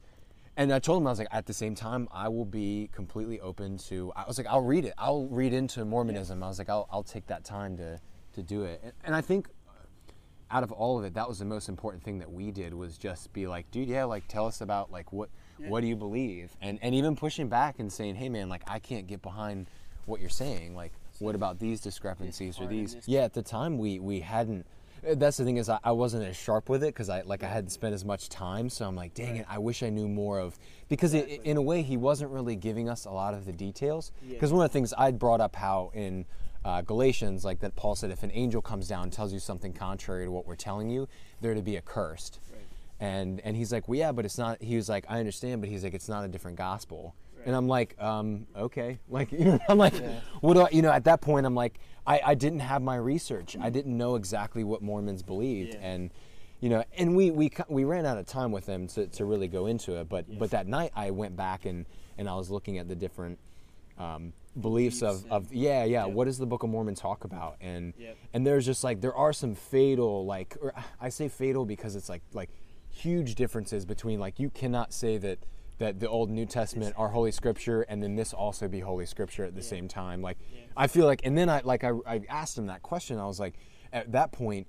[0.56, 3.40] and I told him I was like, at the same time, I will be completely
[3.40, 4.12] open to.
[4.16, 4.94] I was like, I'll read it.
[4.98, 6.44] I'll read into Mormonism.
[6.44, 8.00] I was like, I'll, I'll take that time to
[8.34, 8.80] to do it.
[8.84, 9.72] And, and I think uh,
[10.52, 12.98] out of all of it, that was the most important thing that we did was
[12.98, 15.30] just be like, dude, yeah, like tell us about like what
[15.68, 18.80] what do you believe, and and even pushing back and saying, hey man, like I
[18.80, 19.68] can't get behind
[20.06, 20.76] what you're saying.
[20.76, 22.98] Like, what about these discrepancies or these?
[23.06, 24.66] Yeah, at the time we we hadn't.
[25.06, 27.48] That's the thing is I, I wasn't as sharp with it because I like I
[27.48, 28.70] hadn't spent as much time.
[28.70, 31.62] So I'm like, dang it, I wish I knew more of because it, in a
[31.62, 34.12] way he wasn't really giving us a lot of the details.
[34.22, 34.36] Yeah.
[34.36, 36.26] Because one of the things I'd brought up how in
[36.66, 39.74] uh, Galatians, like that Paul said, if an angel comes down and tells you something
[39.74, 41.08] contrary to what we're telling you,
[41.42, 42.40] they're to be accursed.
[42.52, 42.62] Right.
[43.00, 44.62] And and he's like, well, yeah, but it's not.
[44.62, 47.16] He was like, I understand, but he's like, it's not a different gospel.
[47.46, 49.94] And I'm like, um, okay, like you know, I'm like,
[50.42, 50.92] what do I, you know?
[50.92, 53.56] At that point, I'm like, I, I didn't have my research.
[53.60, 55.80] I didn't know exactly what Mormons believed, Yeah.
[55.82, 56.12] and
[56.60, 59.48] you know, and we we we ran out of time with them to, to really
[59.48, 60.08] go into it.
[60.10, 61.86] But but that night, I went back and
[62.18, 63.40] and I was looking at the different
[63.98, 67.58] um, beliefs of, Beliefs of yeah yeah what does the Book of Mormon talk about
[67.62, 68.18] and Yep.
[68.34, 72.08] and there's just like there are some fatal like or I say fatal because it's
[72.10, 72.50] like like
[72.90, 75.40] huge differences between like you cannot say that
[75.80, 79.44] that the Old New Testament are Holy Scripture, and then this also be Holy Scripture
[79.44, 80.22] at the same time.
[80.22, 80.38] Like,
[80.78, 83.18] I feel like, and then I like I, I asked him that question.
[83.18, 83.56] I was like,
[83.92, 84.68] at that point,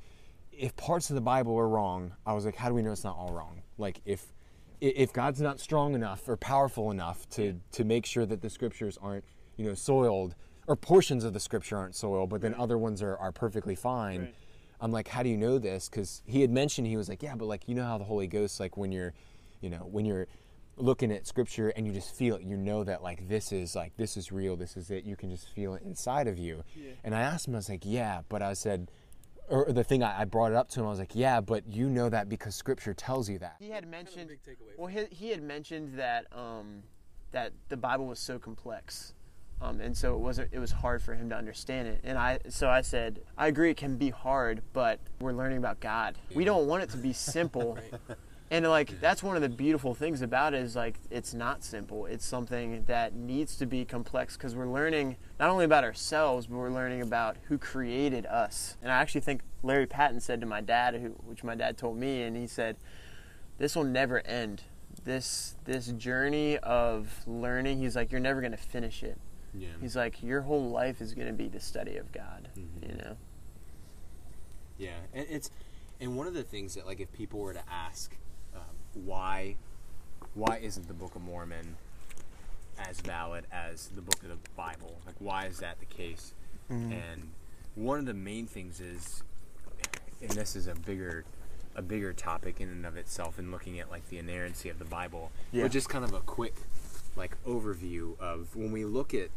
[0.53, 3.05] if parts of the Bible are wrong, I was like, how do we know it's
[3.05, 3.63] not all wrong?
[3.79, 4.33] Like, if
[4.81, 8.99] if God's not strong enough or powerful enough to to make sure that the Scriptures
[9.01, 9.25] aren't
[9.57, 10.35] you know soiled
[10.67, 14.21] or portions of the Scripture aren't soiled, but then other ones are are perfectly fine.
[14.21, 14.35] Right.
[14.81, 15.89] I'm like, how do you know this?
[15.89, 18.27] Because he had mentioned he was like, yeah, but like you know how the Holy
[18.27, 19.15] Ghost, like when you're,
[19.61, 20.27] you know, when you're
[20.77, 23.97] looking at Scripture and you just feel it, you know that like this is like
[23.97, 25.05] this is real, this is it.
[25.05, 26.65] You can just feel it inside of you.
[27.03, 28.91] And I asked him, I was like, yeah, but I said,
[29.49, 31.67] or the thing I, I brought it up to him, I was like, yeah, but
[31.67, 33.57] you know that because Scripture tells you that.
[33.59, 34.29] He had mentioned.
[34.29, 36.83] big takeaway Well, he, he had mentioned that um,
[37.33, 39.15] that the Bible was so complex,
[39.61, 40.49] um, and so it wasn't.
[40.53, 42.01] It was hard for him to understand it.
[42.05, 45.81] And I, so I said, I agree, it can be hard, but we're learning about
[45.81, 46.17] God.
[46.35, 47.79] We don't want it to be simple.
[48.55, 52.07] And like that's one of the beautiful things about it is like it's not simple.
[52.07, 56.59] It's something that needs to be complex because we're learning not only about ourselves, but
[56.59, 58.77] we're learning about who created us.
[58.81, 61.99] And I actually think Larry Patton said to my dad, who, which my dad told
[61.99, 62.77] me, and he said,
[63.59, 64.63] "This will never end.
[65.03, 67.79] This this journey of learning.
[67.81, 69.19] He's like, you're never gonna finish it.
[69.53, 69.71] Yeah.
[69.81, 72.51] He's like, your whole life is gonna be the study of God.
[72.57, 72.89] Mhm.
[72.89, 73.17] You know."
[74.79, 75.51] Yeah, and it's
[76.01, 78.17] and one of the things that like if people were to ask
[78.95, 79.57] why
[80.35, 81.77] why isn't the Book of Mormon
[82.79, 84.99] as valid as the book of the Bible?
[85.07, 86.35] Like why is that the case?
[86.71, 86.93] Mm-hmm.
[86.93, 87.31] And
[87.75, 89.23] one of the main things is,
[90.21, 91.25] and this is a bigger
[91.77, 94.85] a bigger topic in and of itself in looking at like the inerrancy of the
[94.85, 95.65] Bible, Yeah.
[95.65, 96.55] but just kind of a quick
[97.17, 99.31] like overview of when we look at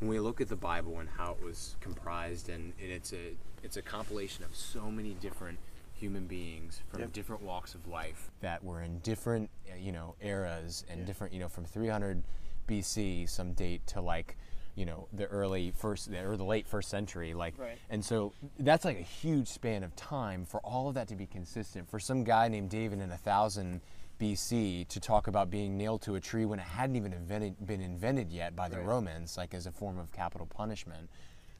[0.00, 3.34] when we look at the Bible and how it was comprised, and, and it's a
[3.62, 5.58] it's a compilation of so many different
[5.98, 7.12] human beings from Yep.
[7.12, 11.40] different walks of life that were in different uh, you know eras and different you
[11.40, 12.22] know from 300
[12.68, 14.36] BC some date to like
[14.74, 17.78] you know the early first or the late first century like Right.
[17.88, 21.26] and so that's like a huge span of time for all of that to be
[21.26, 23.80] consistent for some guy named David in a thousand
[24.20, 27.82] BC to talk about being nailed to a tree when it hadn't even invented, been
[27.82, 28.86] invented yet by the Right.
[28.86, 31.10] Romans, like as a form of capital punishment.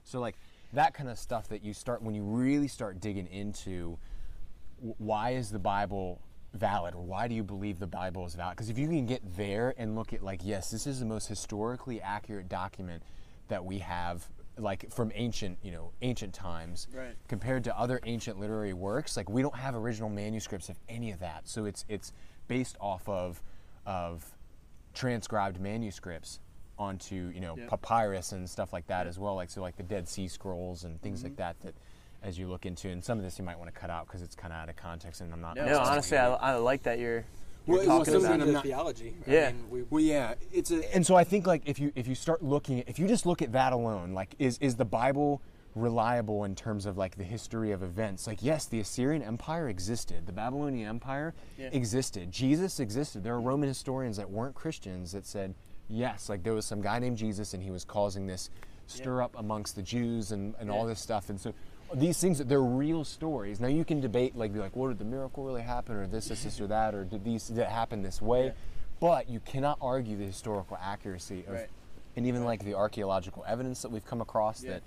[0.05, 0.37] So like
[0.72, 3.99] that kind of stuff that you start when you really start digging into
[4.79, 6.21] why is the Bible
[6.55, 8.57] valid or why do you believe the Bible is valid?
[8.57, 11.29] Because if you can get there and look at like yes, this is the most
[11.29, 13.03] historically accurate document
[13.49, 14.27] that we have
[14.59, 17.15] like from ancient, you know, ancient times Right.
[17.29, 21.19] compared to other ancient literary works, like we don't have original manuscripts of any of
[21.21, 21.47] that.
[21.49, 22.12] So it's it's
[22.49, 23.43] based off of
[23.85, 24.25] of
[24.95, 26.41] transcribed manuscripts
[26.79, 27.69] onto you know Yeah.
[27.69, 29.35] papyrus and stuff like that as well.
[29.35, 31.29] Like so, like the Dead Sea Scrolls and things Mm-hmm.
[31.29, 31.61] like that.
[31.61, 31.75] That
[32.27, 34.21] as you look into, and some of this you might want to cut out because
[34.21, 35.57] it's kind of out of context, and I'm not.
[35.57, 36.35] No, honestly, I.
[36.35, 37.25] I like that you're.
[37.67, 39.17] You're well, talking some of about them not- theology.
[39.27, 39.49] Yeah.
[39.49, 42.07] I mean, we, Well, yeah, it's a, and so I think like if you if
[42.07, 45.43] you start looking, if you just look at that alone, like is is the Bible
[45.75, 48.27] reliable in terms of like the history of events?
[48.29, 51.71] Like yes, the Assyrian Empire existed, the Babylonian Empire Yeah.
[51.73, 53.25] existed, Jesus existed.
[53.25, 55.53] There are Roman historians that weren't Christians that said
[55.89, 58.49] yes, like there was some guy named Jesus and he was causing this
[58.87, 61.53] stir up amongst the Jews and, and all this stuff, and so.
[61.94, 63.61] These things, they're real stories.
[63.61, 66.29] Now you can debate, like, be like, "Well, did the miracle really happen, or this,
[66.29, 68.53] this, this, or that, or did these did it happen this way?" Yeah.
[68.99, 71.68] But you cannot argue the historical accuracy of, Right.
[72.16, 74.72] and even like the archaeological evidence that we've come across Yeah.
[74.72, 74.83] that,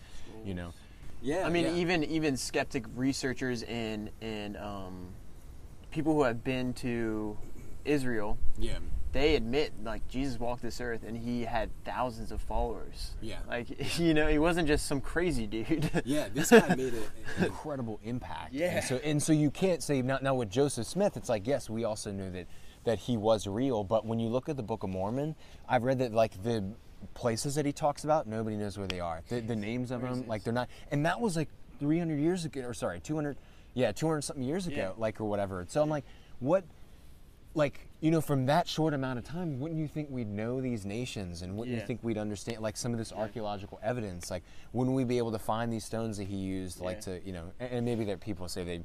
[0.45, 0.73] you know.
[1.21, 1.45] Yeah.
[1.45, 1.73] I mean, yeah.
[1.75, 5.09] even even skeptic researchers and and um,
[5.91, 7.37] people who have been to
[7.85, 8.79] Israel, Yeah.
[9.11, 13.11] They admit like Jesus walked this earth and he had thousands of followers.
[13.21, 13.39] Yeah.
[13.47, 15.89] Like you know, he wasn't just some crazy dude.
[16.05, 16.97] Yeah, this guy made a,
[17.37, 18.53] an incredible impact.
[18.53, 18.77] Yeah.
[18.77, 21.69] And so and so you can't say now, now with Joseph Smith, it's like yes,
[21.69, 22.47] we also knew that
[22.85, 25.35] that he was real, but when you look at the Book of Mormon,
[25.67, 26.63] I've read that like the
[27.13, 29.21] places that he talks about, nobody knows where they are.
[29.27, 32.61] The, the names of them, like they're not, and that was like 300 years ago,
[32.61, 33.37] or sorry, 200,
[33.73, 34.91] yeah, 200 something years ago, Yeah.
[34.97, 35.65] like or whatever.
[35.67, 36.05] So I'm like,
[36.39, 36.63] what?
[37.59, 40.85] Like you know from that short amount of time wouldn't you think we'd know these
[40.85, 44.41] nations and wouldn't you think we'd understand like some of this archaeological evidence like
[44.73, 47.51] wouldn't we be able to find these stones that he used like to you know
[47.59, 48.81] and, and maybe that people say they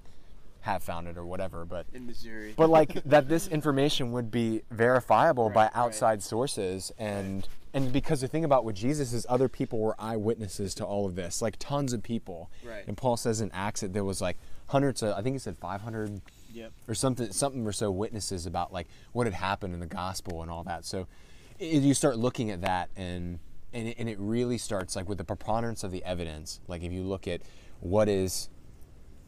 [0.60, 2.54] have found it or whatever but In Missouri.
[2.56, 5.80] but like that this information would be verifiable by Right, right.
[5.80, 10.74] outside sources and and because the thing about with Jesus is other people were eyewitnesses
[10.76, 12.84] to all of this like tons of people Right.
[12.88, 14.38] and Paul says in Acts that there was like
[14.68, 16.20] hundreds of I think he said 500
[16.54, 16.72] Yep.
[16.88, 20.50] or something something or so witnesses about like what had happened in the gospel and
[20.50, 21.06] all that so
[21.60, 23.38] i you start looking at that and
[23.72, 26.92] and it, and it really starts like with the preponderance of the evidence like if
[26.92, 27.42] you look at
[27.80, 28.48] what is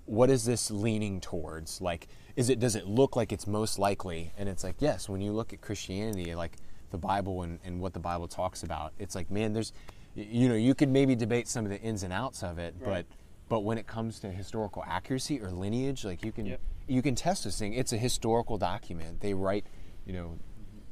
[0.04, 2.06] what is this leaning towards like
[2.36, 4.30] is it does it look like it's most likely?
[4.36, 6.52] And it's like yes, when you look at Christianity, like
[6.90, 9.72] the Bible and, and what the Bible talks about, it's like man, there's
[10.14, 13.06] you know you could maybe debate some of the ins and outs of it, Right.
[13.08, 13.16] but
[13.48, 16.60] but when it comes to historical accuracy or lineage, like you can Yep.
[16.88, 17.72] you can test this thing.
[17.74, 19.20] It's a historical document.
[19.20, 19.66] They write,
[20.04, 20.38] you know,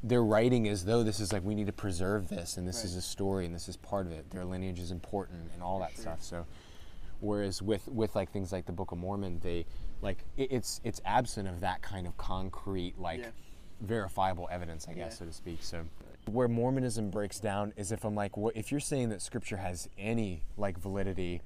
[0.02, 2.84] they're writing as though this is like we need to preserve this and this Right.
[2.86, 4.30] is a story and this is part of it.
[4.30, 6.02] Their lineage is important and all that sure.
[6.02, 6.22] stuff.
[6.22, 6.46] So
[7.20, 9.66] whereas with with like things like the Book of Mormon, they
[10.02, 13.30] like it, it's it's absent of that kind of concrete like Yeah.
[13.80, 15.18] verifiable evidence, I guess, Yeah.
[15.18, 15.62] so to speak.
[15.62, 15.84] So
[16.26, 19.88] where Mormonism breaks down is if I'm like, what if you're saying that Scripture has
[19.98, 21.40] any like validity,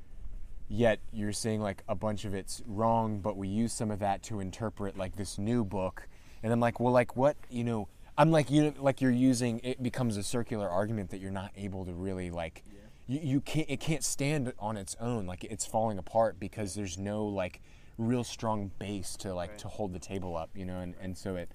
[0.69, 4.23] yet you're saying like a bunch of it's wrong, but we use some of that
[4.25, 6.09] to interpret like this new book,
[6.43, 7.89] and I'm like, well, like what you know.
[8.16, 11.53] I'm like you know, like you're using it becomes a circular argument that you're not
[11.57, 12.64] able to really like
[13.07, 16.99] you, you can't it can't stand on its own like it's falling apart because there's
[16.99, 17.61] no like
[17.97, 19.59] real strong base to like Right.
[19.61, 21.53] to hold the table up you know and, and so it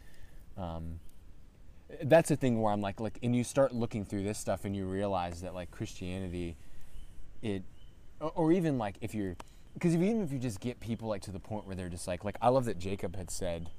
[0.57, 1.01] um,
[2.03, 4.74] that's the thing where I'm like like and you start looking through this stuff and
[4.74, 6.55] you realize that like Christianity
[7.41, 7.64] it
[8.24, 9.36] or, or even like if you're
[9.74, 12.24] because even if you just get people like to the point where they're just like
[12.24, 13.69] like I love that Jacob had said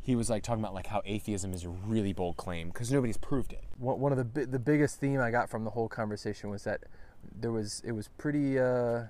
[0.00, 3.16] he was like talking about like how atheism is a really bold claim because nobody's
[3.16, 3.64] proved it.
[3.78, 6.64] One one of the bi- the biggest theme I got from the whole conversation was
[6.64, 6.84] that
[7.40, 9.04] there was it was pretty uh,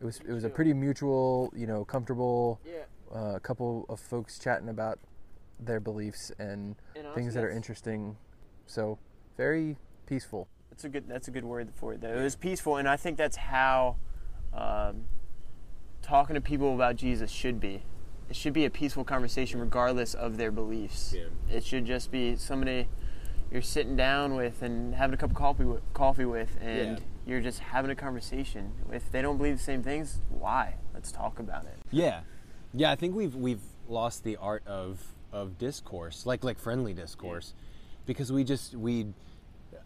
[0.00, 3.16] it was it was a pretty mutual you know comfortable Yeah.
[3.16, 4.98] uh, couple of folks chatting about
[5.60, 8.16] their beliefs and And things that are interesting.
[8.66, 8.98] So
[9.36, 9.76] very
[10.06, 11.04] peaceful That's a good.
[11.08, 12.00] That's a good word for it.
[12.00, 13.94] Though it was peaceful, and I think that's how
[14.52, 15.04] um,
[16.02, 17.84] talking to people about Jesus should be.
[18.28, 21.14] It should be a peaceful conversation, regardless of their beliefs.
[21.16, 21.26] Yeah.
[21.56, 22.88] It should just be somebody
[23.52, 27.04] you're sitting down with and having a cup of coffee with, coffee with, and Yeah.
[27.24, 28.72] you're just having a conversation.
[28.90, 30.74] If they don't believe the same things, why?
[30.92, 31.76] Let's talk about it.
[31.92, 32.22] Yeah,
[32.72, 32.90] yeah.
[32.90, 37.54] I think we've we've lost the art of of discourse, like like friendly discourse,
[38.06, 39.14] because we just we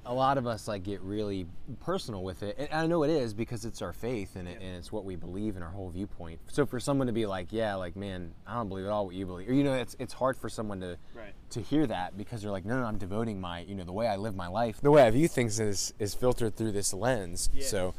[0.09, 1.47] a lot of us like get really
[1.81, 2.57] personal with it.
[2.59, 5.17] And I know it is because it's our faith and, it, and it's what we
[5.17, 6.41] believe in our whole viewpoint.
[6.51, 9.15] So for someone to be like, yeah, like man, I don't believe at all what
[9.15, 11.35] you believe, or you know, it's it's hard for someone to Right.
[11.51, 14.09] to hear that because they're like, no, no, I'm devoting my, you know, the way
[14.09, 17.51] I live my life, the way I view things is is filtered through this lens.
[17.53, 17.67] Yeah.
[17.67, 17.95] So,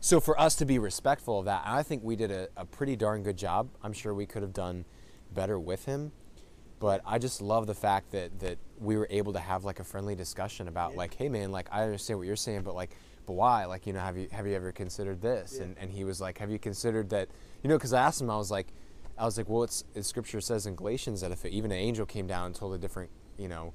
[0.00, 2.96] so for us to be respectful of that, I think we did a, a pretty
[2.96, 3.68] darn good job.
[3.82, 4.84] I'm sure we could have done
[5.32, 6.10] better with him,
[6.80, 9.84] but I just love the fact that that we were able to have like a
[9.84, 13.32] friendly discussion about like, hey man, like I understand what you're saying, but like, but
[13.32, 13.64] why?
[13.64, 15.58] Like, you know, have you have you ever considered this?
[15.58, 17.28] And and he was like, have you considered that?
[17.62, 18.68] You know, because I asked him, I was like,
[19.18, 22.06] I was like, well, it's, it's Scripture says in Galatians that if even an angel
[22.06, 23.72] came down and told a different, you know,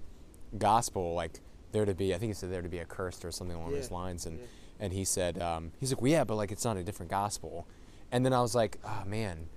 [0.57, 1.41] gospel, like
[1.73, 3.91] there to be, I think he said there to be accursed or something along those
[3.91, 4.45] lines, and yeah.
[4.79, 7.67] and he said, um, he's like, well, yeah, but like it's not a different gospel,
[8.11, 9.49] and then I was like, oh man,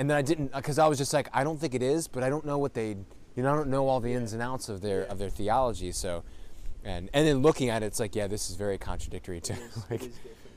[0.00, 2.22] and then I didn't, because I was just like, I don't think it is, but
[2.22, 2.96] I don't know what they,
[3.36, 5.92] you know, I don't know all the ins and outs of their of their theology,
[5.92, 6.24] so.
[6.82, 9.54] And, and then looking at it, it's like, yeah, this is very contradictory to
[9.90, 10.10] like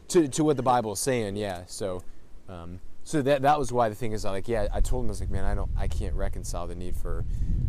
[0.07, 1.35] to, to what the Bible is saying.
[1.35, 1.63] Yeah.
[1.67, 2.03] So,
[2.47, 5.11] um, so that that was why the thing is like, yeah, I told him I
[5.11, 7.25] was like, man, I don't, I can't reconcile the need for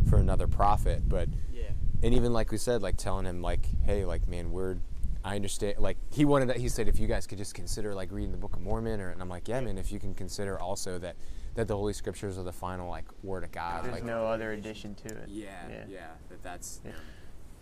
[0.09, 1.09] for another prophet.
[1.09, 1.63] But Yeah.
[2.01, 4.77] and even like we said, like telling him like, hey, like man, we're
[5.25, 5.79] I understand.
[5.79, 6.57] Like he wanted that.
[6.57, 9.09] He said if you guys could just consider like reading the Book of Mormon, or
[9.09, 11.17] and I'm like, yeah, man, if you can consider also that
[11.55, 13.83] that the Holy Scriptures are the final like word of God.
[13.83, 15.29] There's like, no other addition to it.
[15.29, 15.83] yeah, Yeah.
[15.89, 16.81] yeah, that that's.
[16.85, 16.91] Yeah.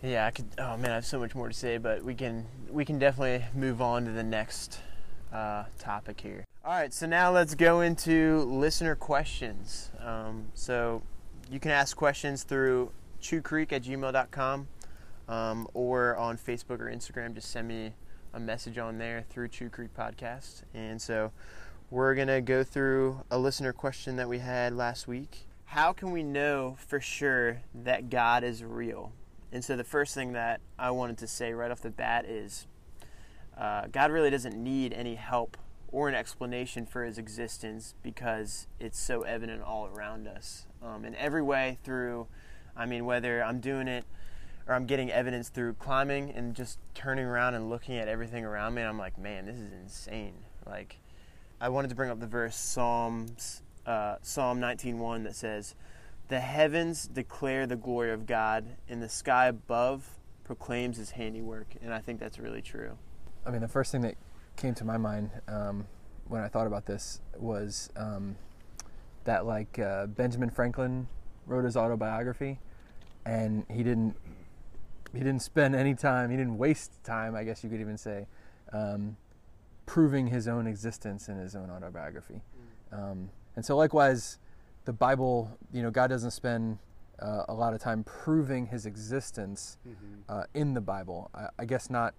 [0.02, 0.46] Yeah, I could.
[0.58, 3.46] Oh man, I have so much more to say, but we can we can definitely
[3.58, 4.80] move on to the next
[5.32, 6.44] uh, topic here.
[6.64, 9.90] All right, so now let's go into listener questions.
[10.00, 11.02] Um, so
[11.50, 12.90] you can ask questions through
[13.22, 14.68] chewcreek at gmail.com
[15.28, 17.34] um, or on Facebook or Instagram.
[17.34, 17.92] Just send me
[18.34, 20.62] a message on there through Chew Creek Podcast.
[20.74, 21.32] And so
[21.94, 25.46] we're going to go through a listener question that we had last week.
[25.66, 29.12] How can we know for sure that God is real?
[29.52, 32.66] And so the first thing that I wanted to say right off the bat is
[33.56, 38.98] uh, God really doesn't need any help or an explanation for his existence because it's
[38.98, 40.66] so evident all around us.
[40.82, 42.26] Um, in every way, through,
[42.76, 44.04] I mean, whether I'm doing it
[44.66, 48.74] or I'm getting evidence through climbing and just turning around and looking at everything around
[48.74, 50.34] me, and I'm like, man, this is insane.
[50.66, 50.96] Like,
[51.64, 55.74] I wanted to bring up the verse Psalms, uh, Psalm 19:1 that says,
[56.28, 61.94] "The heavens declare the glory of God, and the sky above proclaims His handiwork." And
[61.94, 62.98] I think that's really true.
[63.46, 64.16] I mean, the first thing that
[64.56, 65.86] came to my mind um,
[66.28, 68.36] when I thought about this was um,
[69.24, 71.08] that, like, uh, Benjamin Franklin
[71.46, 72.60] wrote his autobiography,
[73.24, 74.16] and he didn't
[75.14, 78.26] he didn't spend any time, he didn't waste time, I guess you could even say,
[78.70, 79.16] um,
[79.86, 82.42] proving his own existence in his own autobiography.
[82.92, 84.38] Um, and so, likewise,
[84.84, 86.78] the Bible, you know, God doesn't spend
[87.20, 89.78] uh, a lot of time proving His existence
[90.28, 91.30] uh, in the Bible.
[91.34, 92.14] I, I guess not,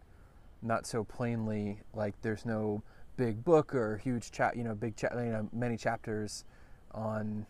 [0.61, 1.79] not so plainly.
[1.93, 2.81] Like there's no
[3.17, 6.43] big book or huge chat, you know, big chat, you know, many chapters
[6.91, 7.45] on.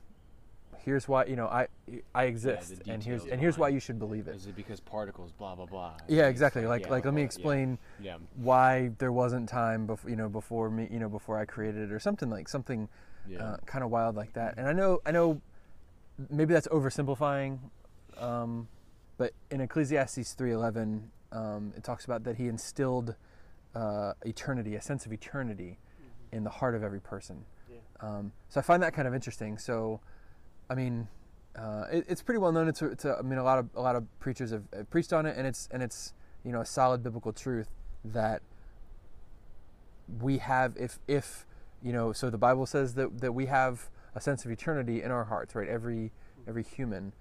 [0.86, 1.68] Here's why you know I
[2.14, 4.36] I exist, and here's and here's why you should believe it.
[4.36, 5.94] Is it because particles, blah blah blah?
[6.08, 6.68] Yeah, exactly.
[6.68, 8.18] Like yeah, like let me explain Yeah.
[8.36, 11.92] why there wasn't time before you know before me you know before I created it
[11.92, 12.88] or something like something
[13.28, 13.44] Yeah.
[13.44, 14.58] uh, kind of wild like that.
[14.58, 15.42] And I know I know
[16.30, 17.58] maybe that's oversimplifying,
[18.18, 18.68] um,
[19.18, 23.16] but in Ecclesiastes three eleven, um, it talks about that he instilled
[23.74, 25.80] uh, eternity, a sense of eternity,
[26.32, 27.46] in the heart of every person.
[28.02, 29.58] Um, so I find that kind of interesting.
[29.58, 30.02] So,
[30.70, 31.08] I mean,
[31.58, 32.68] uh, it, it's pretty well known.
[32.68, 35.14] It's, it's a, I mean, a lot of a lot of preachers have, have preached
[35.14, 36.14] on it, and it's and it's
[36.44, 37.70] you know a solid biblical truth
[38.04, 38.42] that
[40.22, 41.46] we have if if
[41.82, 45.10] you know so the bible says that that we have a sense of eternity in
[45.12, 46.12] our hearts right every
[46.48, 47.12] every human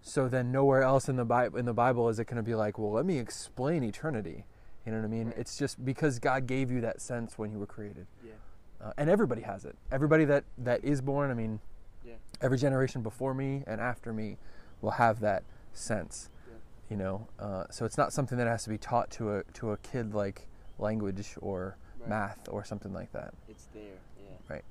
[0.00, 2.54] so then nowhere else in the bible in the bible is it going to be
[2.54, 4.44] like well let me explain eternity
[4.86, 5.36] you know what i mean Right.
[5.38, 8.32] it's just because god gave you that sense when you were created Yeah.
[8.82, 11.60] uh, and everybody has it everybody that that is born i mean
[12.04, 12.14] Yeah.
[12.40, 14.38] every generation before me and after me
[14.80, 16.54] will have that sense Yeah.
[16.90, 19.70] you know uh, so it's not something that has to be taught to a to
[19.72, 20.48] a kid like
[20.78, 22.08] language or Right.
[22.08, 23.82] math or something like that It's there.
[24.18, 24.36] Yeah.
[24.48, 24.64] right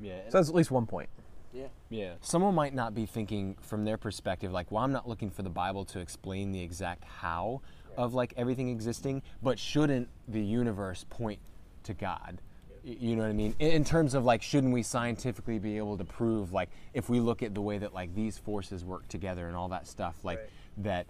[0.00, 0.20] Yeah.
[0.28, 1.08] so that's at least one point
[1.52, 1.68] Yeah.
[1.90, 2.14] Yeah.
[2.20, 5.48] Someone might not be thinking from their perspective, like, well, I'm not looking for the
[5.50, 7.62] Bible to explain the exact how
[7.96, 11.40] of like everything existing, but shouldn't the universe point
[11.84, 12.42] to God?
[12.84, 13.54] You know what I mean?
[13.58, 17.20] In, in terms of like, shouldn't we scientifically be able to prove, like, if we
[17.20, 20.38] look at the way that like these forces work together and all that stuff, like
[20.38, 20.48] Right.
[20.78, 21.06] that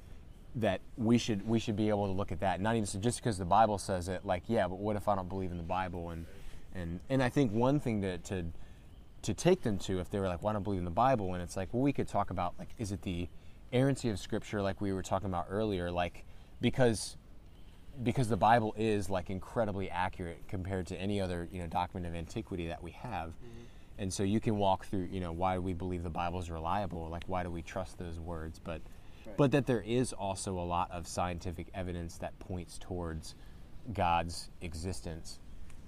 [0.55, 2.61] that we should we should be able to look at that.
[2.61, 5.14] Not even so just because the Bible says it, like, yeah, but what if I
[5.14, 6.11] don't believe in the Bible?
[6.11, 6.27] And
[6.75, 8.47] and and I think one thing to to
[9.23, 11.43] to take them to if they were like, "Why don't believe in the Bible?" and
[11.43, 13.29] it's like, well, we could talk about like, is it the
[13.73, 16.25] errancy of Scripture, like we were talking about earlier, like
[16.61, 17.18] because
[18.03, 22.18] because the Bible is like incredibly accurate compared to any other you know document of
[22.18, 24.01] antiquity that we have, mm-hmm.
[24.01, 27.09] and so you can walk through you know why we believe the Bible is reliable,
[27.09, 28.80] like why do we trust those words, but
[29.36, 33.34] but that there is also a lot of scientific evidence that points towards
[33.92, 35.38] God's existence.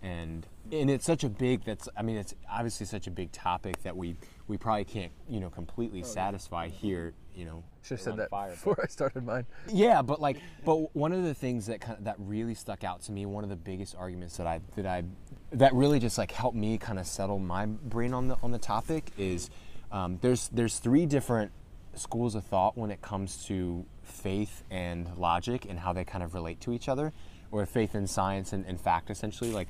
[0.02, 3.82] And and it's such a big that's I mean it's obviously such a big topic
[3.82, 4.16] that we
[4.50, 8.48] we probably can't you know completely satisfy here you know should have said that fire,
[8.50, 9.46] but- before i started mine.
[9.72, 13.00] Yeah, but like, but one of the things that kind of, that really stuck out
[13.02, 15.04] to me, one of the biggest arguments that I that I
[15.52, 18.58] that really just like helped me kind of settle my brain on the on the
[18.58, 19.48] topic is
[19.92, 21.52] um, there's there's three different
[21.94, 26.34] schools of thought when it comes to faith and logic and how they kind of
[26.34, 27.12] relate to each other,
[27.50, 29.68] or faith and science and, and fact essentially like,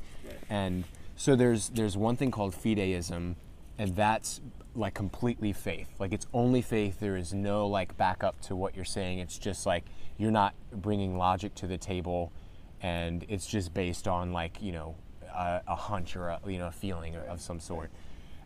[0.49, 0.85] and
[1.17, 3.37] so there's there's one thing called fideism,
[3.79, 4.41] and that's
[4.75, 5.89] like completely faith.
[5.99, 7.01] Like it's only faith.
[7.01, 9.19] There is no like backup to what you're saying.
[9.19, 9.85] It's just like
[10.19, 12.33] you're not bringing logic to the table
[12.81, 16.69] and it's just based on like you know a, a hunch or a you know
[16.69, 17.91] a feeling of some sort.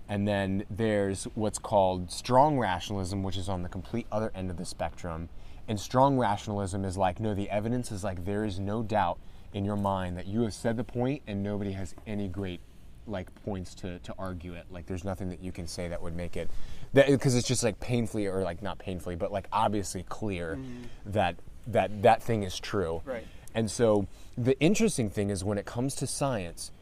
[0.08, 4.56] And then there's what's called strong rationalism which is on the complete other end of
[4.56, 5.28] the spectrum.
[5.66, 9.18] And strong rationalism is like no the evidence is like there is no doubt
[9.52, 12.60] in your mind that you have said the point and nobody has any great
[13.06, 14.66] like points to, to argue it.
[14.70, 16.50] Like there's nothing that you can say that would make it
[16.94, 20.58] that because it's just like painfully or like not painfully, but like obviously clear
[21.06, 21.36] that
[21.66, 23.02] that that thing is true.
[23.04, 23.26] Right.
[23.54, 26.72] And so the interesting thing is when it comes to science,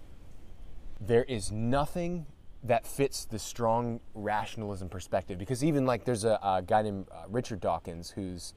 [1.00, 2.26] there is nothing
[2.64, 7.24] that fits the strong rationalism perspective because even like there's a, a guy named uh,
[7.28, 8.54] Richard Dawkins who's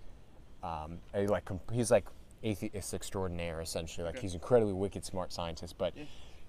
[0.63, 2.05] um, a, like com- he's like
[2.43, 5.93] atheist extraordinaire essentially like he's incredibly wicked smart scientist but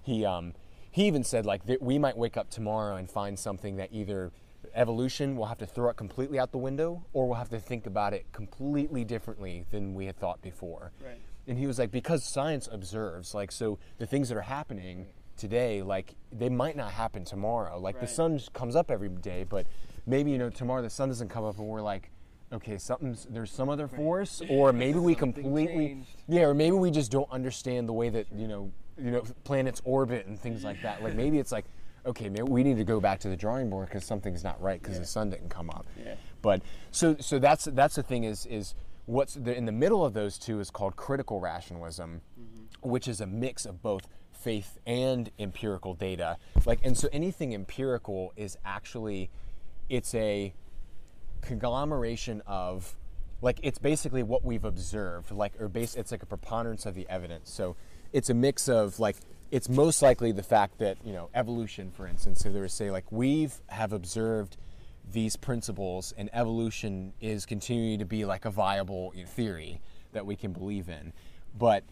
[0.03, 0.53] he um,
[0.97, 4.31] he even said like that we might wake up tomorrow and find something that either
[4.73, 7.85] evolution will have to throw it completely out the window or we'll have to think
[7.85, 11.19] about it completely differently than we had thought before Right.
[11.47, 15.05] and he was like because science observes like so the things that are happening
[15.37, 19.67] today like they might not happen tomorrow like the sun comes up every day but
[20.07, 22.09] maybe you know tomorrow the sun doesn't come up and we're like
[22.51, 26.23] okay something's there's some other force or maybe we completely changed.
[26.27, 29.81] yeah or maybe we just don't understand the way that you know you know planets
[29.83, 31.03] orbit and things like that.
[31.03, 31.65] Like maybe it's like
[32.05, 34.81] okay maybe we need to go back to the drawing board because something's not right
[34.81, 35.85] because the sun didn't come up.
[36.03, 36.15] Yeah.
[36.41, 38.75] but so so that's that's the thing is is
[39.05, 42.89] what's the, in the middle of those two is called critical rationalism mm-hmm.
[42.89, 46.37] which is a mix of both faith and empirical data.
[46.65, 49.29] Like and so anything empirical is actually
[49.89, 50.53] it's a
[51.41, 52.95] conglomeration of
[53.41, 57.07] like it's basically what we've observed like or base it's like a preponderance of the
[57.09, 57.51] evidence.
[57.51, 57.75] So
[58.13, 59.17] it's a mix of like
[59.51, 62.73] it's most likely the fact that you know evolution, for instance, if they were to
[62.73, 64.57] say like we've have observed
[65.11, 69.79] these principles and evolution is continuing to be like a viable theory
[70.11, 71.13] that we can believe in,
[71.57, 71.83] but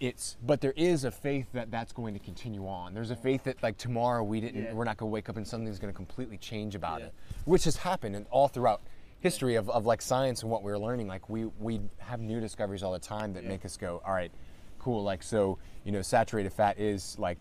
[0.00, 2.94] it's but there is a faith that that's going to continue on.
[2.94, 4.72] There's a faith that like tomorrow we didn't Yeah.
[4.74, 7.06] we're not going to wake up and something's going to completely change about Yeah.
[7.06, 7.14] it,
[7.46, 8.80] which has happened and all throughout
[9.20, 11.08] history of, of like science and what we're learning.
[11.08, 13.48] Like we we have new discoveries all the time that Yeah.
[13.48, 14.30] make us go, all right,
[14.88, 15.02] cool.
[15.02, 17.38] Like so, you know, saturated fat is like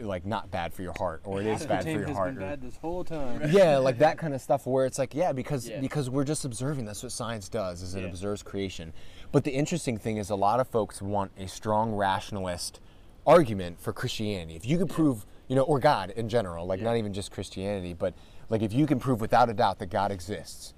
[0.00, 2.34] like not bad for your heart, or it is bad for your heart.
[2.34, 3.40] been or- bad this whole time.
[3.50, 5.80] yeah, like that kind of stuff where it's like, yeah, because Yeah.
[5.80, 6.84] because we're just observing.
[6.84, 8.08] That's what science does, is it Yeah.
[8.08, 8.92] observes creation.
[9.32, 12.80] But the interesting thing is, a lot of folks want a strong rationalist
[13.26, 14.54] argument for Christianity.
[14.56, 16.86] If you could prove, you know, or God in general, like Yeah.
[16.86, 18.14] not even just Christianity, but
[18.48, 20.74] like if you can prove without a doubt that God exists,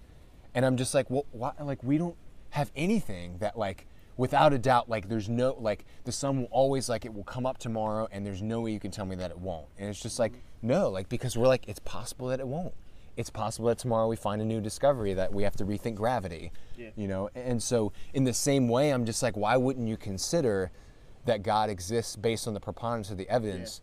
[0.54, 1.52] and I'm just like, well, why?
[1.60, 2.16] Like we don't
[2.50, 6.88] have anything that like without a doubt like there's no like the sun will always
[6.88, 9.30] like it will come up tomorrow and there's no way you can tell me that
[9.30, 9.66] it won't.
[9.78, 12.74] And it's just like no like because we're like it's possible that it won't.
[13.16, 16.50] It's possible that tomorrow we find a new discovery that we have to rethink gravity
[16.78, 16.90] Yeah.
[16.96, 17.28] you know?
[17.34, 20.70] And so in the same way i'm just like why wouldn't you consider
[21.24, 23.80] that god exists based on the preponderance of the evidence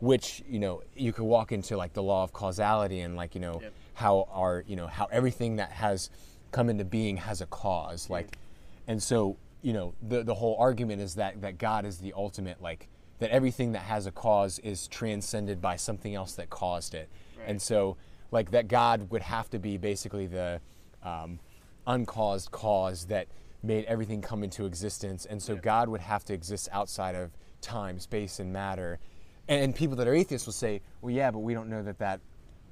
[0.00, 3.40] which you know you could walk into like the law of causality and like you
[3.40, 3.60] know
[3.94, 6.10] how our you know how everything that has
[6.50, 8.36] come into being has a cause like
[8.88, 12.60] and so you know the the whole argument is that that god is the ultimate
[12.62, 12.86] like
[13.18, 17.08] that everything that has a cause is transcended by something else that caused it
[17.38, 17.48] Right.
[17.48, 17.96] and so
[18.30, 20.60] like that god would have to be basically the
[21.02, 21.40] um,
[21.86, 23.26] uncaused cause that
[23.62, 25.60] made everything come into existence and so Yeah.
[25.60, 27.30] god would have to exist outside of
[27.62, 28.98] time space and matter
[29.48, 31.98] and, and people that are atheists will say well yeah but we don't know that
[31.98, 32.20] that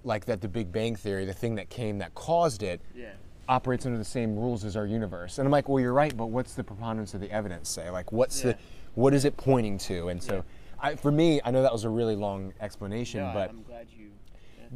[0.05, 3.12] like that the big bang theory the thing that came that caused it Yeah.
[3.49, 5.38] Operates under the same rules as our universe.
[5.38, 7.90] And I'm like, well, you're right, but what's the preponderance of the evidence say?
[7.90, 8.53] Like, what's Yeah.
[8.53, 8.59] the,
[8.95, 10.09] what is it pointing to?
[10.09, 10.43] And so, Yeah.
[10.80, 13.88] I, for me, I know that was a really long explanation, No, but I'm glad
[13.90, 14.11] you.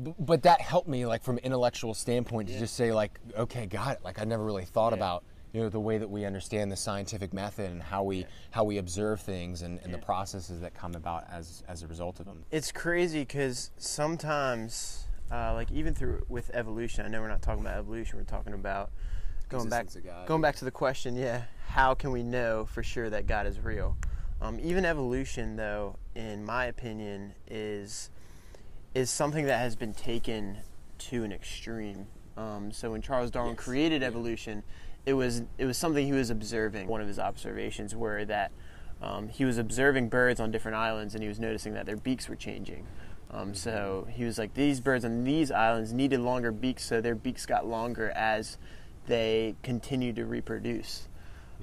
[0.02, 2.60] b- but that helped me, like, from an intellectual standpoint, to Yeah.
[2.60, 4.04] just say, like, okay, got it.
[4.04, 4.98] Like, I never really thought Yeah.
[4.98, 8.24] about, you know, the way that we understand the scientific method and how we Yeah.
[8.50, 12.20] how we observe things and, and the processes that come about as as a result
[12.20, 12.44] of them.
[12.50, 17.60] It's crazy because sometimes, uh, like even through with evolution, I know we're not talking
[17.62, 18.18] about evolution.
[18.18, 18.90] We're talking about
[19.48, 20.26] going back, Existence of God.
[20.28, 21.16] going back to the question.
[21.16, 23.96] Yeah, how can we know for sure that God is real?
[24.40, 28.10] Um, even evolution, though, in my opinion, is
[28.94, 30.58] is something that has been taken
[30.98, 32.06] to an extreme.
[32.36, 33.64] Um, so when Charles Darwin Yes.
[33.64, 34.62] created evolution,
[35.06, 36.86] it was it was something he was observing.
[36.86, 38.52] One of his observations were that
[39.02, 42.28] um, he was observing birds on different islands, and he was noticing that their beaks
[42.28, 42.86] were changing.
[43.30, 47.14] Um, so he was like, these birds on these islands needed longer beaks, so their
[47.14, 48.56] beaks got longer as
[49.06, 51.08] they continued to reproduce.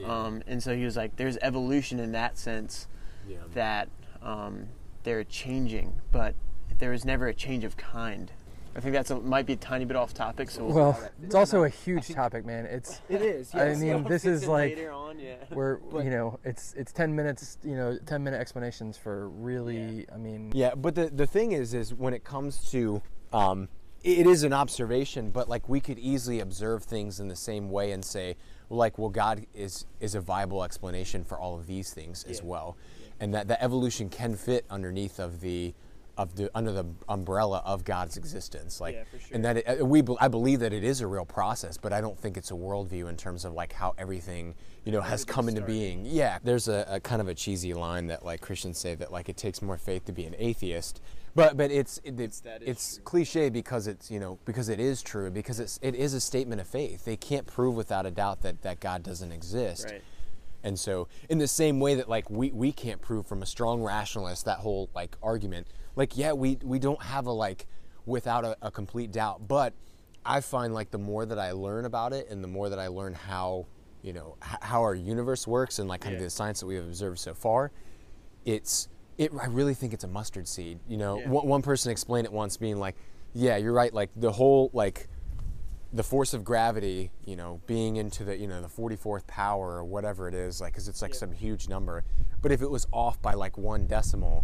[0.06, 2.88] Um, and so he was like, there's evolution in that sense
[3.28, 3.38] Yeah.
[3.54, 3.90] that
[4.22, 4.68] um,
[5.04, 6.36] they're changing, but
[6.80, 8.32] there was never a change of kind.
[8.76, 10.50] I think that's a, might be a tiny bit off topic.
[10.50, 12.66] So we'll- Well, it's also a huge topic, man.
[12.66, 13.54] It's It is.
[13.54, 15.36] I mean, this is like on, yeah.
[15.52, 20.06] we're But- you know it's it's ten minutes you know ten minute explanations for really
[20.14, 23.02] I mean Yeah, but the the thing is, is when it comes to,
[23.32, 23.70] um,
[24.04, 27.92] it is an observation, but like we could easily observe things in the same way
[27.92, 28.36] and say,
[28.70, 32.40] well, like, well, God is is a viable explanation for all of these things as
[32.40, 32.46] Yeah.
[32.46, 32.78] well,
[33.20, 35.76] and that the evolution can fit underneath of the.
[36.16, 39.30] Of the under the umbrella of God's existence, like, Yeah, sure.
[39.32, 42.20] and that it, we I believe that it is a real process, but I don't
[42.20, 44.54] think it's a worldview in terms of like how everything
[44.86, 45.74] you know has come into started.
[45.74, 46.06] being.
[46.06, 49.28] Yeah, there's a, a kind of a cheesy line that like Christians say that like
[49.28, 51.02] it takes more faith to be an atheist,
[51.34, 53.04] but but it's it, it's, it's true.
[53.06, 56.62] cliche because it's you know because it is true because it's it is a statement
[56.62, 57.06] of faith.
[57.06, 59.86] They can't prove without a doubt that that God doesn't exist.
[59.90, 60.04] Right.
[60.66, 63.82] And so, in the same way that like we, we can't prove from a strong
[63.82, 67.68] rationalist that whole like argument, like yeah, we we don't have a like
[68.06, 69.48] without a, a complete doubt.
[69.48, 69.74] But
[70.26, 72.88] I find like the more that I learn about it, and the more that I
[72.88, 73.66] learn how
[74.02, 76.20] you know h- how our universe works, and like kind Yeah.
[76.20, 77.72] of the science that we have observed so far,
[78.46, 78.88] it's
[79.18, 79.32] it.
[79.40, 80.80] I really think it's a mustard seed.
[80.88, 81.30] You know, Yeah.
[81.30, 82.96] one, one person explained it once, being like,
[83.34, 83.94] yeah, you're right.
[83.94, 85.08] Like the whole like
[85.92, 89.84] the force of gravity, you know, being into the, you know, the 44th power or
[89.84, 91.18] whatever it is, like, because it's like Yeah.
[91.20, 92.04] some huge number.
[92.42, 94.44] But if it was off by like one decimal,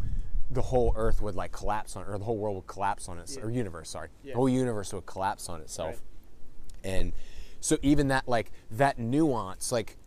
[0.51, 3.35] the whole Earth would like collapse on, or the whole world would collapse on its,
[3.37, 3.43] Yeah.
[3.43, 4.33] or universe, sorry, Yeah.
[4.33, 6.01] the whole universe would collapse on itself.
[6.83, 6.91] Right.
[6.91, 7.13] And
[7.59, 9.97] so even that, like, that nuance, like,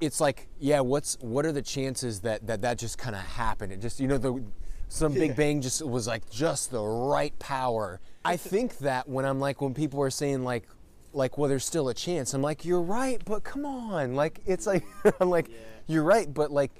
[0.00, 3.72] it's like, yeah, what's, what are the chances that that, that just kind of happened?
[3.72, 4.42] It just, you know, the,
[4.88, 8.00] some Big Bang just was like just the right power.
[8.24, 10.66] I think that when I'm like, when people are saying like,
[11.12, 12.32] like, well, there's still a chance.
[12.34, 14.84] I'm like, you're right, but come on, like, it's like,
[15.20, 15.56] I'm like, Yeah.
[15.86, 16.70] you're right, but like,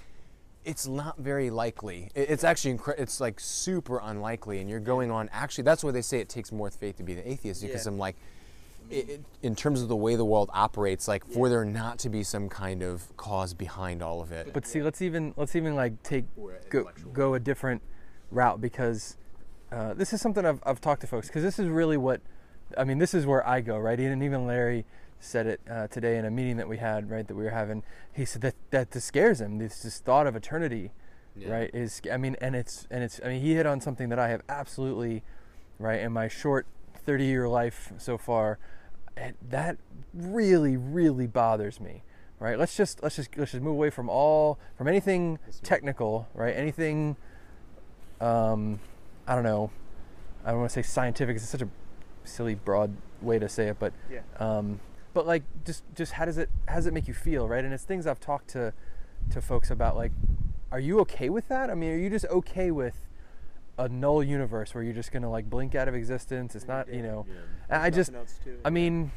[0.64, 2.10] it's not very likely.
[2.14, 5.28] It's actually incre- it's like super unlikely, and you're going on.
[5.32, 7.92] Actually, that's why they say it takes more faith to be the atheist because Yeah.
[7.92, 8.16] I'm like,
[8.90, 12.08] it, it- in terms of the way the world operates, like for there not to
[12.10, 14.52] be some kind of cause behind all of it.
[14.52, 16.24] But see, let's even let's even like take
[16.68, 17.80] go, go a different
[18.30, 19.16] route because
[19.72, 22.20] uh, this is something I've, I've talked to folks because this is really what
[22.76, 22.98] I mean.
[22.98, 24.84] This is where I go right, and even Larry
[25.20, 27.82] said it uh, today in a meeting that we had right that we were having.
[28.12, 29.58] He said that that this scares him.
[29.58, 30.90] This this thought of eternity,
[31.36, 31.50] Yeah.
[31.52, 31.70] right?
[31.74, 34.28] Is I mean, and it's and it's I mean he hit on something that I
[34.28, 35.22] have absolutely
[35.78, 36.66] right in my short
[37.06, 38.58] 30 year life so far.
[39.50, 39.76] That
[40.14, 42.02] really really bothers me
[42.38, 46.56] right let's just let's just let's just move away from all from anything technical right
[46.56, 47.14] anything
[48.20, 48.80] um
[49.28, 49.70] i don't know
[50.44, 51.68] i don't want to say scientific 'cause it's such a
[52.24, 54.20] silly broad way to say it but Yeah.
[54.38, 54.80] um
[55.14, 57.72] but like just just how does it how does it make you feel right and
[57.74, 58.72] it's things i've talked to
[59.30, 60.12] to folks about like
[60.70, 63.06] are you okay with that i mean are you just okay with
[63.78, 67.02] a null universe where you're just gonna like blink out of existence it's not you
[67.02, 67.26] know
[67.68, 68.10] and i just
[68.64, 69.10] I mean,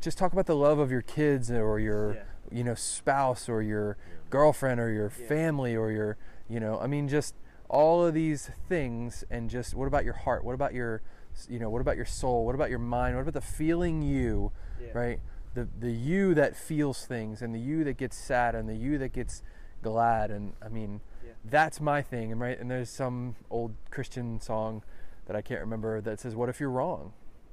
[0.00, 2.22] just talk about the love of your kids or your, Yeah.
[2.50, 3.98] you know, spouse or your
[4.30, 5.26] girlfriend or your Yeah.
[5.28, 6.16] family or your,
[6.48, 7.34] you know, I mean, just
[7.68, 10.42] all of these things and just what about your heart?
[10.42, 11.02] What about your,
[11.50, 12.46] you know, what about your soul?
[12.46, 13.14] What about your mind?
[13.16, 14.52] What about the feeling you,
[14.82, 14.90] Yeah.
[14.98, 15.20] right?
[15.54, 18.98] The the you that feels things and the you that gets sad and the you
[18.98, 19.42] that gets
[19.82, 21.32] glad and I mean, Yeah.
[21.44, 22.30] that's my thing.
[22.32, 24.82] And right, and there's some old Christian song
[25.26, 27.12] that I can't remember that says, "What if you're wrong?"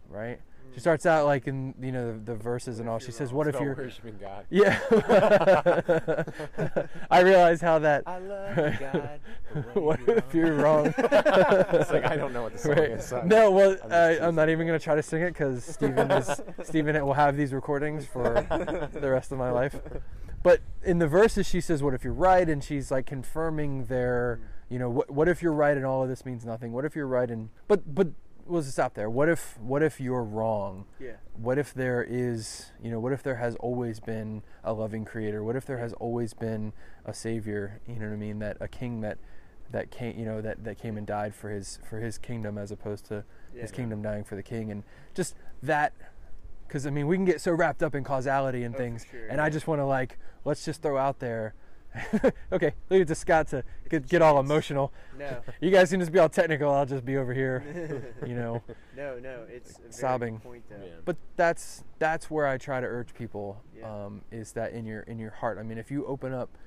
[0.10, 0.40] Right?
[0.74, 3.00] She starts out like in you know the, the verses and all.
[3.00, 4.46] She says, "What if you're?" worshiping God?
[4.52, 4.80] Yeah.
[7.12, 8.04] I realize how that.
[8.06, 9.20] I love God.
[9.74, 10.94] what if you're wrong?
[10.98, 12.92] it's like I don't know what the song Right.
[12.92, 13.06] is.
[13.08, 14.28] so- No, well, I'm uh.
[14.28, 17.54] I'm not even gonna try to sing it because Stephen is Stephen will have these
[17.54, 18.46] recordings for
[18.94, 19.80] the rest of my life.
[20.44, 24.40] But in the verses, she says, "What if you're right?" And she's like confirming their,
[24.70, 26.72] you know, what what if you're right and all of this means nothing?
[26.72, 28.10] What if you're right and but but
[28.48, 29.10] we'll just stop there.
[29.10, 30.86] What if what if you're wrong?
[31.00, 31.14] Yeah.
[31.36, 35.44] what if there is you know what if there has always been a loving creator
[35.44, 36.74] what if there has always been
[37.06, 39.18] a savior you know what i mean that a king that
[39.72, 42.72] that came you know that that came and died for his for his kingdom as
[42.72, 43.24] opposed to
[43.54, 43.76] his Yeah.
[43.76, 44.84] kingdom dying for the king and
[45.14, 45.94] just that
[46.68, 49.28] because i mean we can get so wrapped up in causality and Oh, things sure,
[49.28, 51.54] and i just want to like let's just throw out there
[52.52, 55.42] okay leave it to scott to get, get all emotional No.
[55.62, 58.62] you guys can just be all technical i'll just be over here you know
[58.98, 60.40] no, no, it's a sobbing.
[60.40, 60.78] Point though.
[60.84, 60.94] Yeah.
[61.06, 64.06] but that's that's where I try to urge people Yeah.
[64.06, 65.58] um, is that in your in your heart.
[65.60, 66.58] I mean, if you open up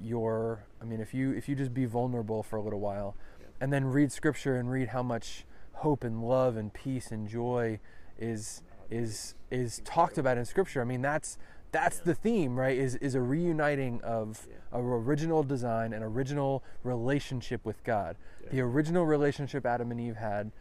[0.00, 3.46] your, I mean, if you if you just be vulnerable for a little while, Yeah.
[3.60, 7.80] and then read scripture and read how much hope and love and peace and joy
[8.18, 10.80] is is is talked about in scripture.
[10.80, 11.36] I mean, that's
[11.74, 12.78] that's the theme, right?
[12.78, 14.78] Is is a reuniting of Yeah.
[14.78, 18.16] a original design and original relationship with God.
[18.52, 20.52] The original relationship Adam and Eve had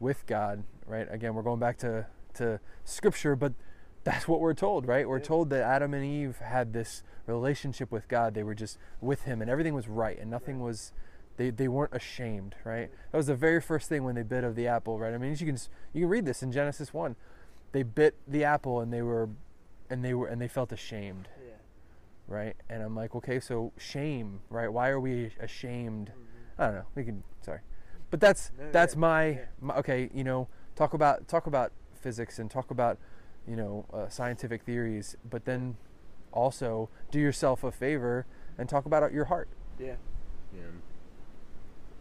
[0.00, 1.06] with God, right?
[1.08, 3.52] Again, we're going back to to scripture, but
[4.02, 5.08] that's what we're told, right?
[5.08, 5.24] We're Yeah.
[5.24, 8.34] told that Adam and Eve had this relationship with God.
[8.34, 10.92] They were just with him and everything was right and nothing was
[11.36, 12.90] they, they weren't ashamed, right?
[13.12, 15.14] That was the very first thing when they bit of the apple, right?
[15.14, 15.58] I mean, you can
[15.92, 17.14] you can read this in Genesis 1.
[17.70, 19.28] They bit the apple and they were
[19.90, 21.52] and they were and they felt ashamed, Yeah.
[22.28, 22.56] right?
[22.68, 24.68] And I'm like, okay, so shame, right?
[24.68, 26.12] Why are we ashamed?
[26.58, 26.86] I don't know.
[26.94, 27.60] We can sorry,
[28.10, 29.44] but that's No, that's yeah, my, yeah.
[29.60, 30.10] my okay.
[30.14, 32.98] You know, talk about talk about physics and talk about
[33.46, 35.76] you know uh, scientific theories, but then
[36.32, 38.26] also do yourself a favor
[38.58, 39.48] and talk about your heart.
[39.78, 39.96] Yeah.
[40.54, 40.62] Yeah.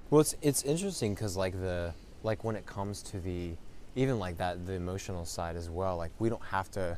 [0.10, 3.56] Well, it's it's interesting because like the like when it comes to the
[3.96, 5.98] even like that the emotional side as well.
[5.98, 6.98] Like we don't have to,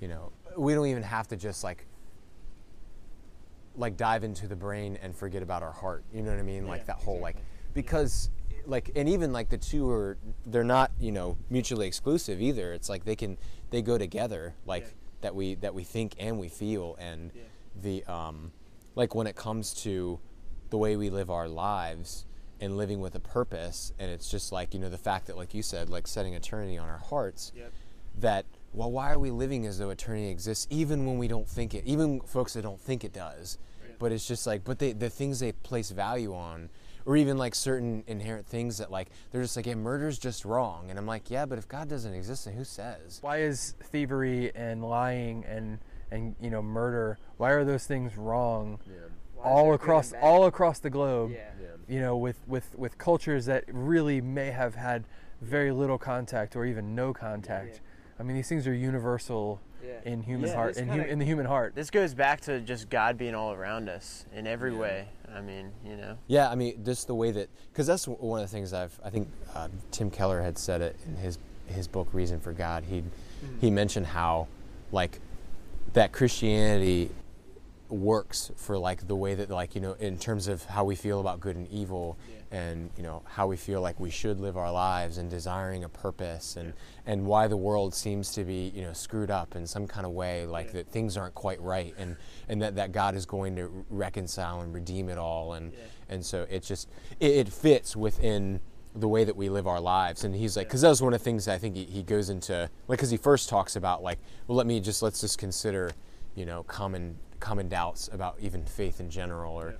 [0.00, 1.86] you know, we don't even have to just like
[3.76, 6.04] like dive into the brain and forget about our heart.
[6.12, 6.66] You know what I mean?
[6.66, 7.72] Like that whole like exactly.
[7.74, 8.30] because
[8.66, 12.72] like and even like the two are they're not you know mutually exclusive either.
[12.72, 13.38] It's like they can
[13.70, 14.88] they go together like Yeah.
[15.22, 17.42] that we that we think and we feel and Yeah.
[17.80, 18.52] the um
[18.96, 20.18] like when it comes to
[20.70, 22.26] the way we live our lives
[22.60, 25.54] and living with a purpose and it's just like you know the fact that like
[25.54, 27.72] you said like setting eternity on our hearts Yep.
[28.18, 31.74] that well why are we living as though eternity exists even when we don't think
[31.74, 33.58] it even folks that don't think it does
[33.98, 36.68] but it's just like but they the things they place value on
[37.06, 40.90] or even like certain inherent things that like they're just like yeah murder's just wrong
[40.90, 44.54] and i'm like yeah but if god doesn't exist then who says Why is thievery
[44.54, 45.78] and lying and
[46.10, 47.18] and you know murder?
[47.36, 48.78] Why are those things wrong
[49.34, 51.32] Why is all across all across the globe?
[51.32, 51.50] Yeah.
[51.86, 55.04] you know, with, with, with cultures that really may have had
[55.40, 57.80] very little contact or even no contact.
[58.18, 60.00] I mean, these things are universal Yeah.
[60.04, 61.74] in human Yeah, heart, in, hu- kinda- in the human heart.
[61.74, 64.78] This goes back to just God being all around us in every Yeah.
[64.78, 65.08] way.
[65.32, 66.16] I mean, you know.
[66.26, 69.10] Yeah, I mean, just the way that, because that's one of the things I've, I
[69.10, 72.84] think uh, Tim Keller had said it in his his book Reason for God.
[72.84, 73.04] He
[73.60, 74.48] he mentioned how,
[74.90, 75.20] like,
[75.92, 77.10] that Christianity
[77.90, 81.20] works for like the way that like you know in terms of how we feel
[81.20, 82.18] about good and evil
[82.50, 85.88] and you know how we feel like we should live our lives and desiring a
[85.88, 86.72] purpose and
[87.06, 90.12] and why the world seems to be you know screwed up in some kind of
[90.12, 92.16] way like that things aren't quite right and
[92.48, 95.72] and that that God is going to reconcile and redeem it all and
[96.08, 96.88] and so it just
[97.20, 98.60] it, it fits within
[98.94, 100.24] the way that we live our lives.
[100.24, 102.02] And he's like because that was one of the things that i think he, he
[102.02, 105.38] goes into like because he first talks about like well let me just let's just
[105.38, 105.92] consider
[106.38, 109.74] you know common common doubts about even faith in general or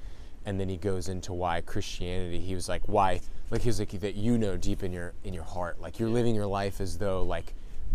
[0.44, 3.20] and then he goes into why christianity he was like why?
[3.50, 6.10] Like he was like that you know deep in your in your heart like you're
[6.10, 7.54] living your life as though like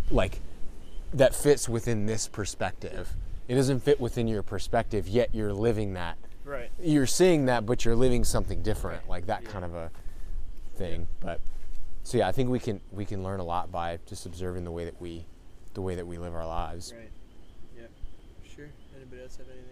[0.10, 0.40] like
[1.14, 3.16] that fits within this perspective.
[3.48, 6.18] It doesn't fit within your perspective yet you're living that.
[6.46, 6.72] Right.
[6.82, 9.92] you're seeing that but you're living something different like that kind of a
[10.76, 11.08] thing.
[11.20, 11.40] But
[12.06, 14.72] so yeah i think we can we can learn a lot by just observing the
[14.72, 15.26] way that we
[15.74, 16.94] the way that we live our lives.
[16.96, 17.10] Right.
[19.24, 19.32] Yep.
[19.32, 19.46] Sure.
[19.46, 19.70] Have anything?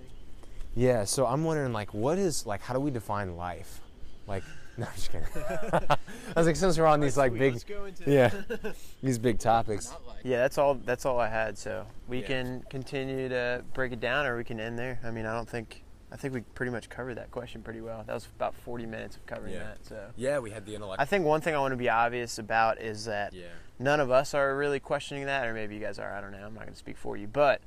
[0.73, 3.81] yeah so i'm wondering like what is like how do we define life
[4.25, 4.41] like
[4.77, 5.97] no i'm just kidding i
[6.37, 8.29] was like since we're on these like big go into yeah
[9.03, 9.93] these big topics
[10.23, 10.75] Yeah, that's all.
[10.75, 11.57] That's all I had.
[11.57, 12.27] So we Yeah.
[12.27, 14.99] can continue to break it down, or we can end there.
[15.03, 15.83] I mean, I don't think.
[16.11, 18.03] I think we pretty much covered that question pretty well.
[18.05, 19.63] That was about 40 minutes of covering Yeah.
[19.63, 19.83] that.
[19.83, 22.37] So yeah we had the intellect I think one thing I want to be obvious
[22.37, 23.45] about is that yeah
[23.79, 26.13] none of us are really questioning that, or maybe you guys are.
[26.15, 26.45] I don't know.
[26.45, 27.61] I'm not going to speak for you, but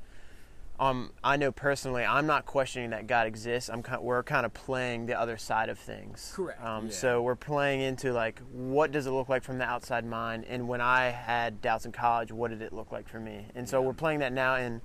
[0.80, 3.70] um, I know personally, I'm not questioning that God exists.
[3.70, 6.32] I'm kind, we're kind of playing the other side of things.
[6.34, 6.62] Correct.
[6.62, 6.92] Um, Yeah.
[6.92, 10.44] So we're playing into like, what does it look like from the outside mind?
[10.48, 13.46] And when I had doubts in college, what did it look like for me?
[13.54, 14.80] And so we're playing that now, and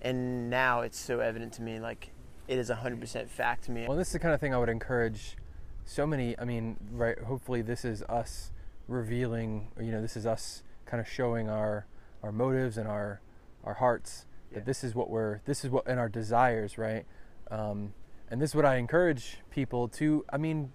[0.00, 2.10] and now it's so evident to me, like
[2.48, 3.86] it is 100% fact to me.
[3.86, 5.36] Well, this is the kind of thing I would encourage
[5.84, 6.36] so many.
[6.36, 7.16] I mean, right?
[7.20, 8.50] Hopefully, this is us
[8.88, 9.68] revealing.
[9.76, 11.86] or, You know, this is us kind of showing our
[12.24, 13.20] our motives and our
[13.62, 14.58] our hearts Yeah.
[14.60, 15.40] that this is what we're.
[15.44, 17.04] This is what in our desires, right?
[17.50, 17.94] Um,
[18.30, 20.24] and this is what I encourage people to.
[20.32, 20.72] I mean,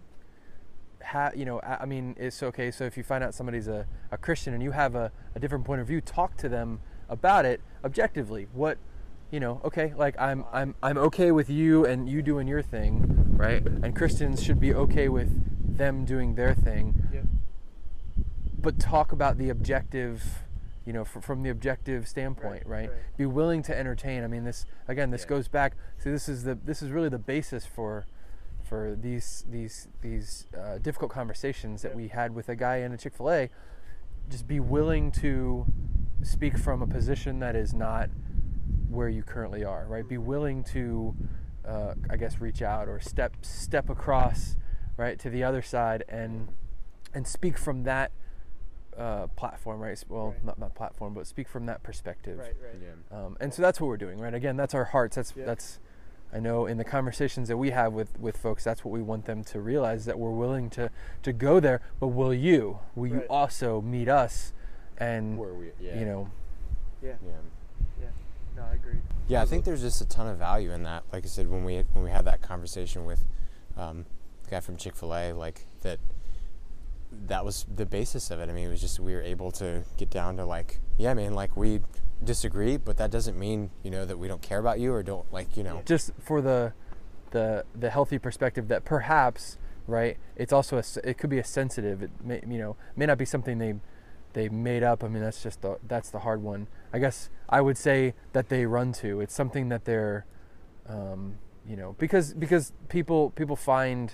[1.04, 2.72] ha, you know, I, I mean, it's okay.
[2.72, 5.66] So if you find out somebody's a, a Christian and you have a, a different
[5.66, 8.48] point of view, talk to them about it objectively.
[8.54, 8.78] What
[9.32, 13.36] you know, okay, like I'm I'm I'm okay with you and you doing your thing,
[13.36, 13.66] right?
[13.66, 17.10] And Christians should be okay with them doing their thing.
[17.14, 17.26] Yep.
[18.60, 20.24] But talk about the objective,
[20.88, 22.90] you know, fr- from the objective standpoint, right?
[22.90, 23.18] right.
[23.18, 24.24] Be willing to entertain.
[24.24, 25.28] I mean, this again, this Yeah.
[25.28, 25.74] goes back.
[25.98, 28.06] See, this is the this is really the basis for
[28.64, 32.98] for these these these uh, difficult conversations that we had with a guy in a
[32.98, 33.50] Chick Fil A.
[34.30, 35.66] Just be willing to
[36.24, 38.10] speak from a position that is not
[38.90, 40.08] where you currently are, right?
[40.08, 41.16] Be willing to,
[41.66, 44.56] uh, I guess, reach out or step step across,
[44.96, 46.48] right, to the other side and
[47.14, 48.12] and speak from that
[48.98, 50.04] uh, platform, right?
[50.10, 50.46] Well, Right.
[50.46, 52.40] not not platform, but speak from that perspective.
[52.40, 52.54] right.
[52.62, 52.82] right.
[52.82, 54.34] yeah Um, and so that's what we're doing, right?
[54.34, 55.16] Again, that's our hearts.
[55.16, 55.46] That's Yeah.
[55.46, 55.80] that's.
[56.34, 59.24] I know in the conversations that we have with, with folks, that's what we want
[59.26, 60.90] them to realize that we're willing to,
[61.24, 61.80] to go there.
[62.02, 62.80] But will you?
[62.96, 64.52] Will you also meet us?
[64.98, 66.30] And where we yeah you know,
[67.02, 67.14] Yeah.
[67.26, 67.32] yeah
[68.02, 68.08] Yeah.
[68.58, 69.00] No, I agree.
[69.30, 71.04] Yeah, I think there's just a ton of value in that.
[71.14, 73.24] Like I said, when we when we had that conversation with
[73.78, 74.06] um,
[74.44, 76.00] the guy from Chick Fil A, like that,
[77.12, 78.50] that was the basis of it.
[78.50, 81.34] I mean, it was just we were able to get down to like, yeah, man,
[81.34, 81.82] like we
[82.24, 85.32] disagree, but that doesn't mean you know that we don't care about you or don't
[85.32, 85.82] like you know.
[85.86, 86.74] just for the
[87.32, 92.02] the the healthy perspective that perhaps right it's also a it could be a sensitive
[92.02, 93.76] it may you know may not be something they
[94.34, 97.62] they made up i mean that's just the that's the hard one i guess i
[97.62, 100.26] would say that they run to it's something that they're
[100.88, 101.36] um,
[101.68, 104.14] you know because because people people find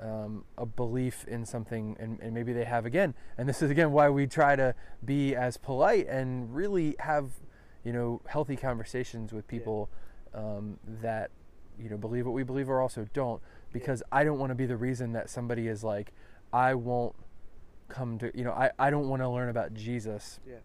[0.00, 3.14] um, a belief in something and, and maybe they have again.
[3.36, 4.74] And this is again why we try to
[5.04, 7.30] be as polite and really have
[7.84, 9.88] you know healthy conversations with people
[10.34, 11.30] um, that
[11.80, 13.40] you know believe what we believe or also don't.
[13.72, 16.12] Because I don't want to be the reason that somebody is like
[16.52, 17.14] I won't
[17.88, 20.56] come to you know I, I don't want to learn about Jesus Yeah.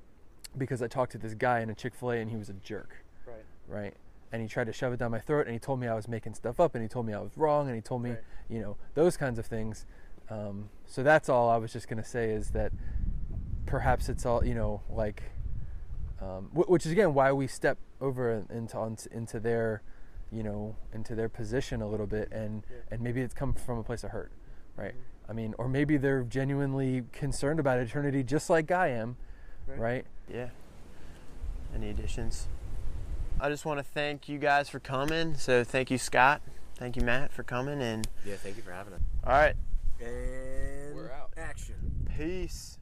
[0.58, 3.04] because I talked to this guy in a Chick-fil-A and he was a jerk.
[3.26, 3.46] Right.
[3.68, 3.94] right
[4.34, 6.08] and he tried to shove it down my throat and he told me I was
[6.10, 8.20] making stuff up and he told me I was wrong and he told me Right.
[8.50, 9.86] you know those kinds of things
[10.30, 12.72] um, so that's all I was just going to say is that
[13.66, 15.24] perhaps it's all you know like
[16.22, 19.82] um, wh- which is again why we step over into on, into their
[20.32, 22.78] you know into their position a little bit and Yeah.
[22.92, 24.32] and maybe it's come from a place of hurt
[24.76, 24.96] right
[25.30, 29.16] I mean or maybe they're genuinely concerned about eternity just like I am
[29.68, 29.80] Right.
[29.80, 30.50] right Yeah.
[31.76, 32.48] Any additions?
[33.44, 35.36] I just want to thank you guys for coming.
[35.36, 36.42] So thank you, Scott.
[36.78, 37.82] Thank you, Matt, for coming.
[37.82, 39.02] And Yeah, thank you for having us.
[39.28, 39.54] all right,
[40.00, 41.34] And We're out.
[41.36, 41.76] Action.
[42.18, 42.80] peace.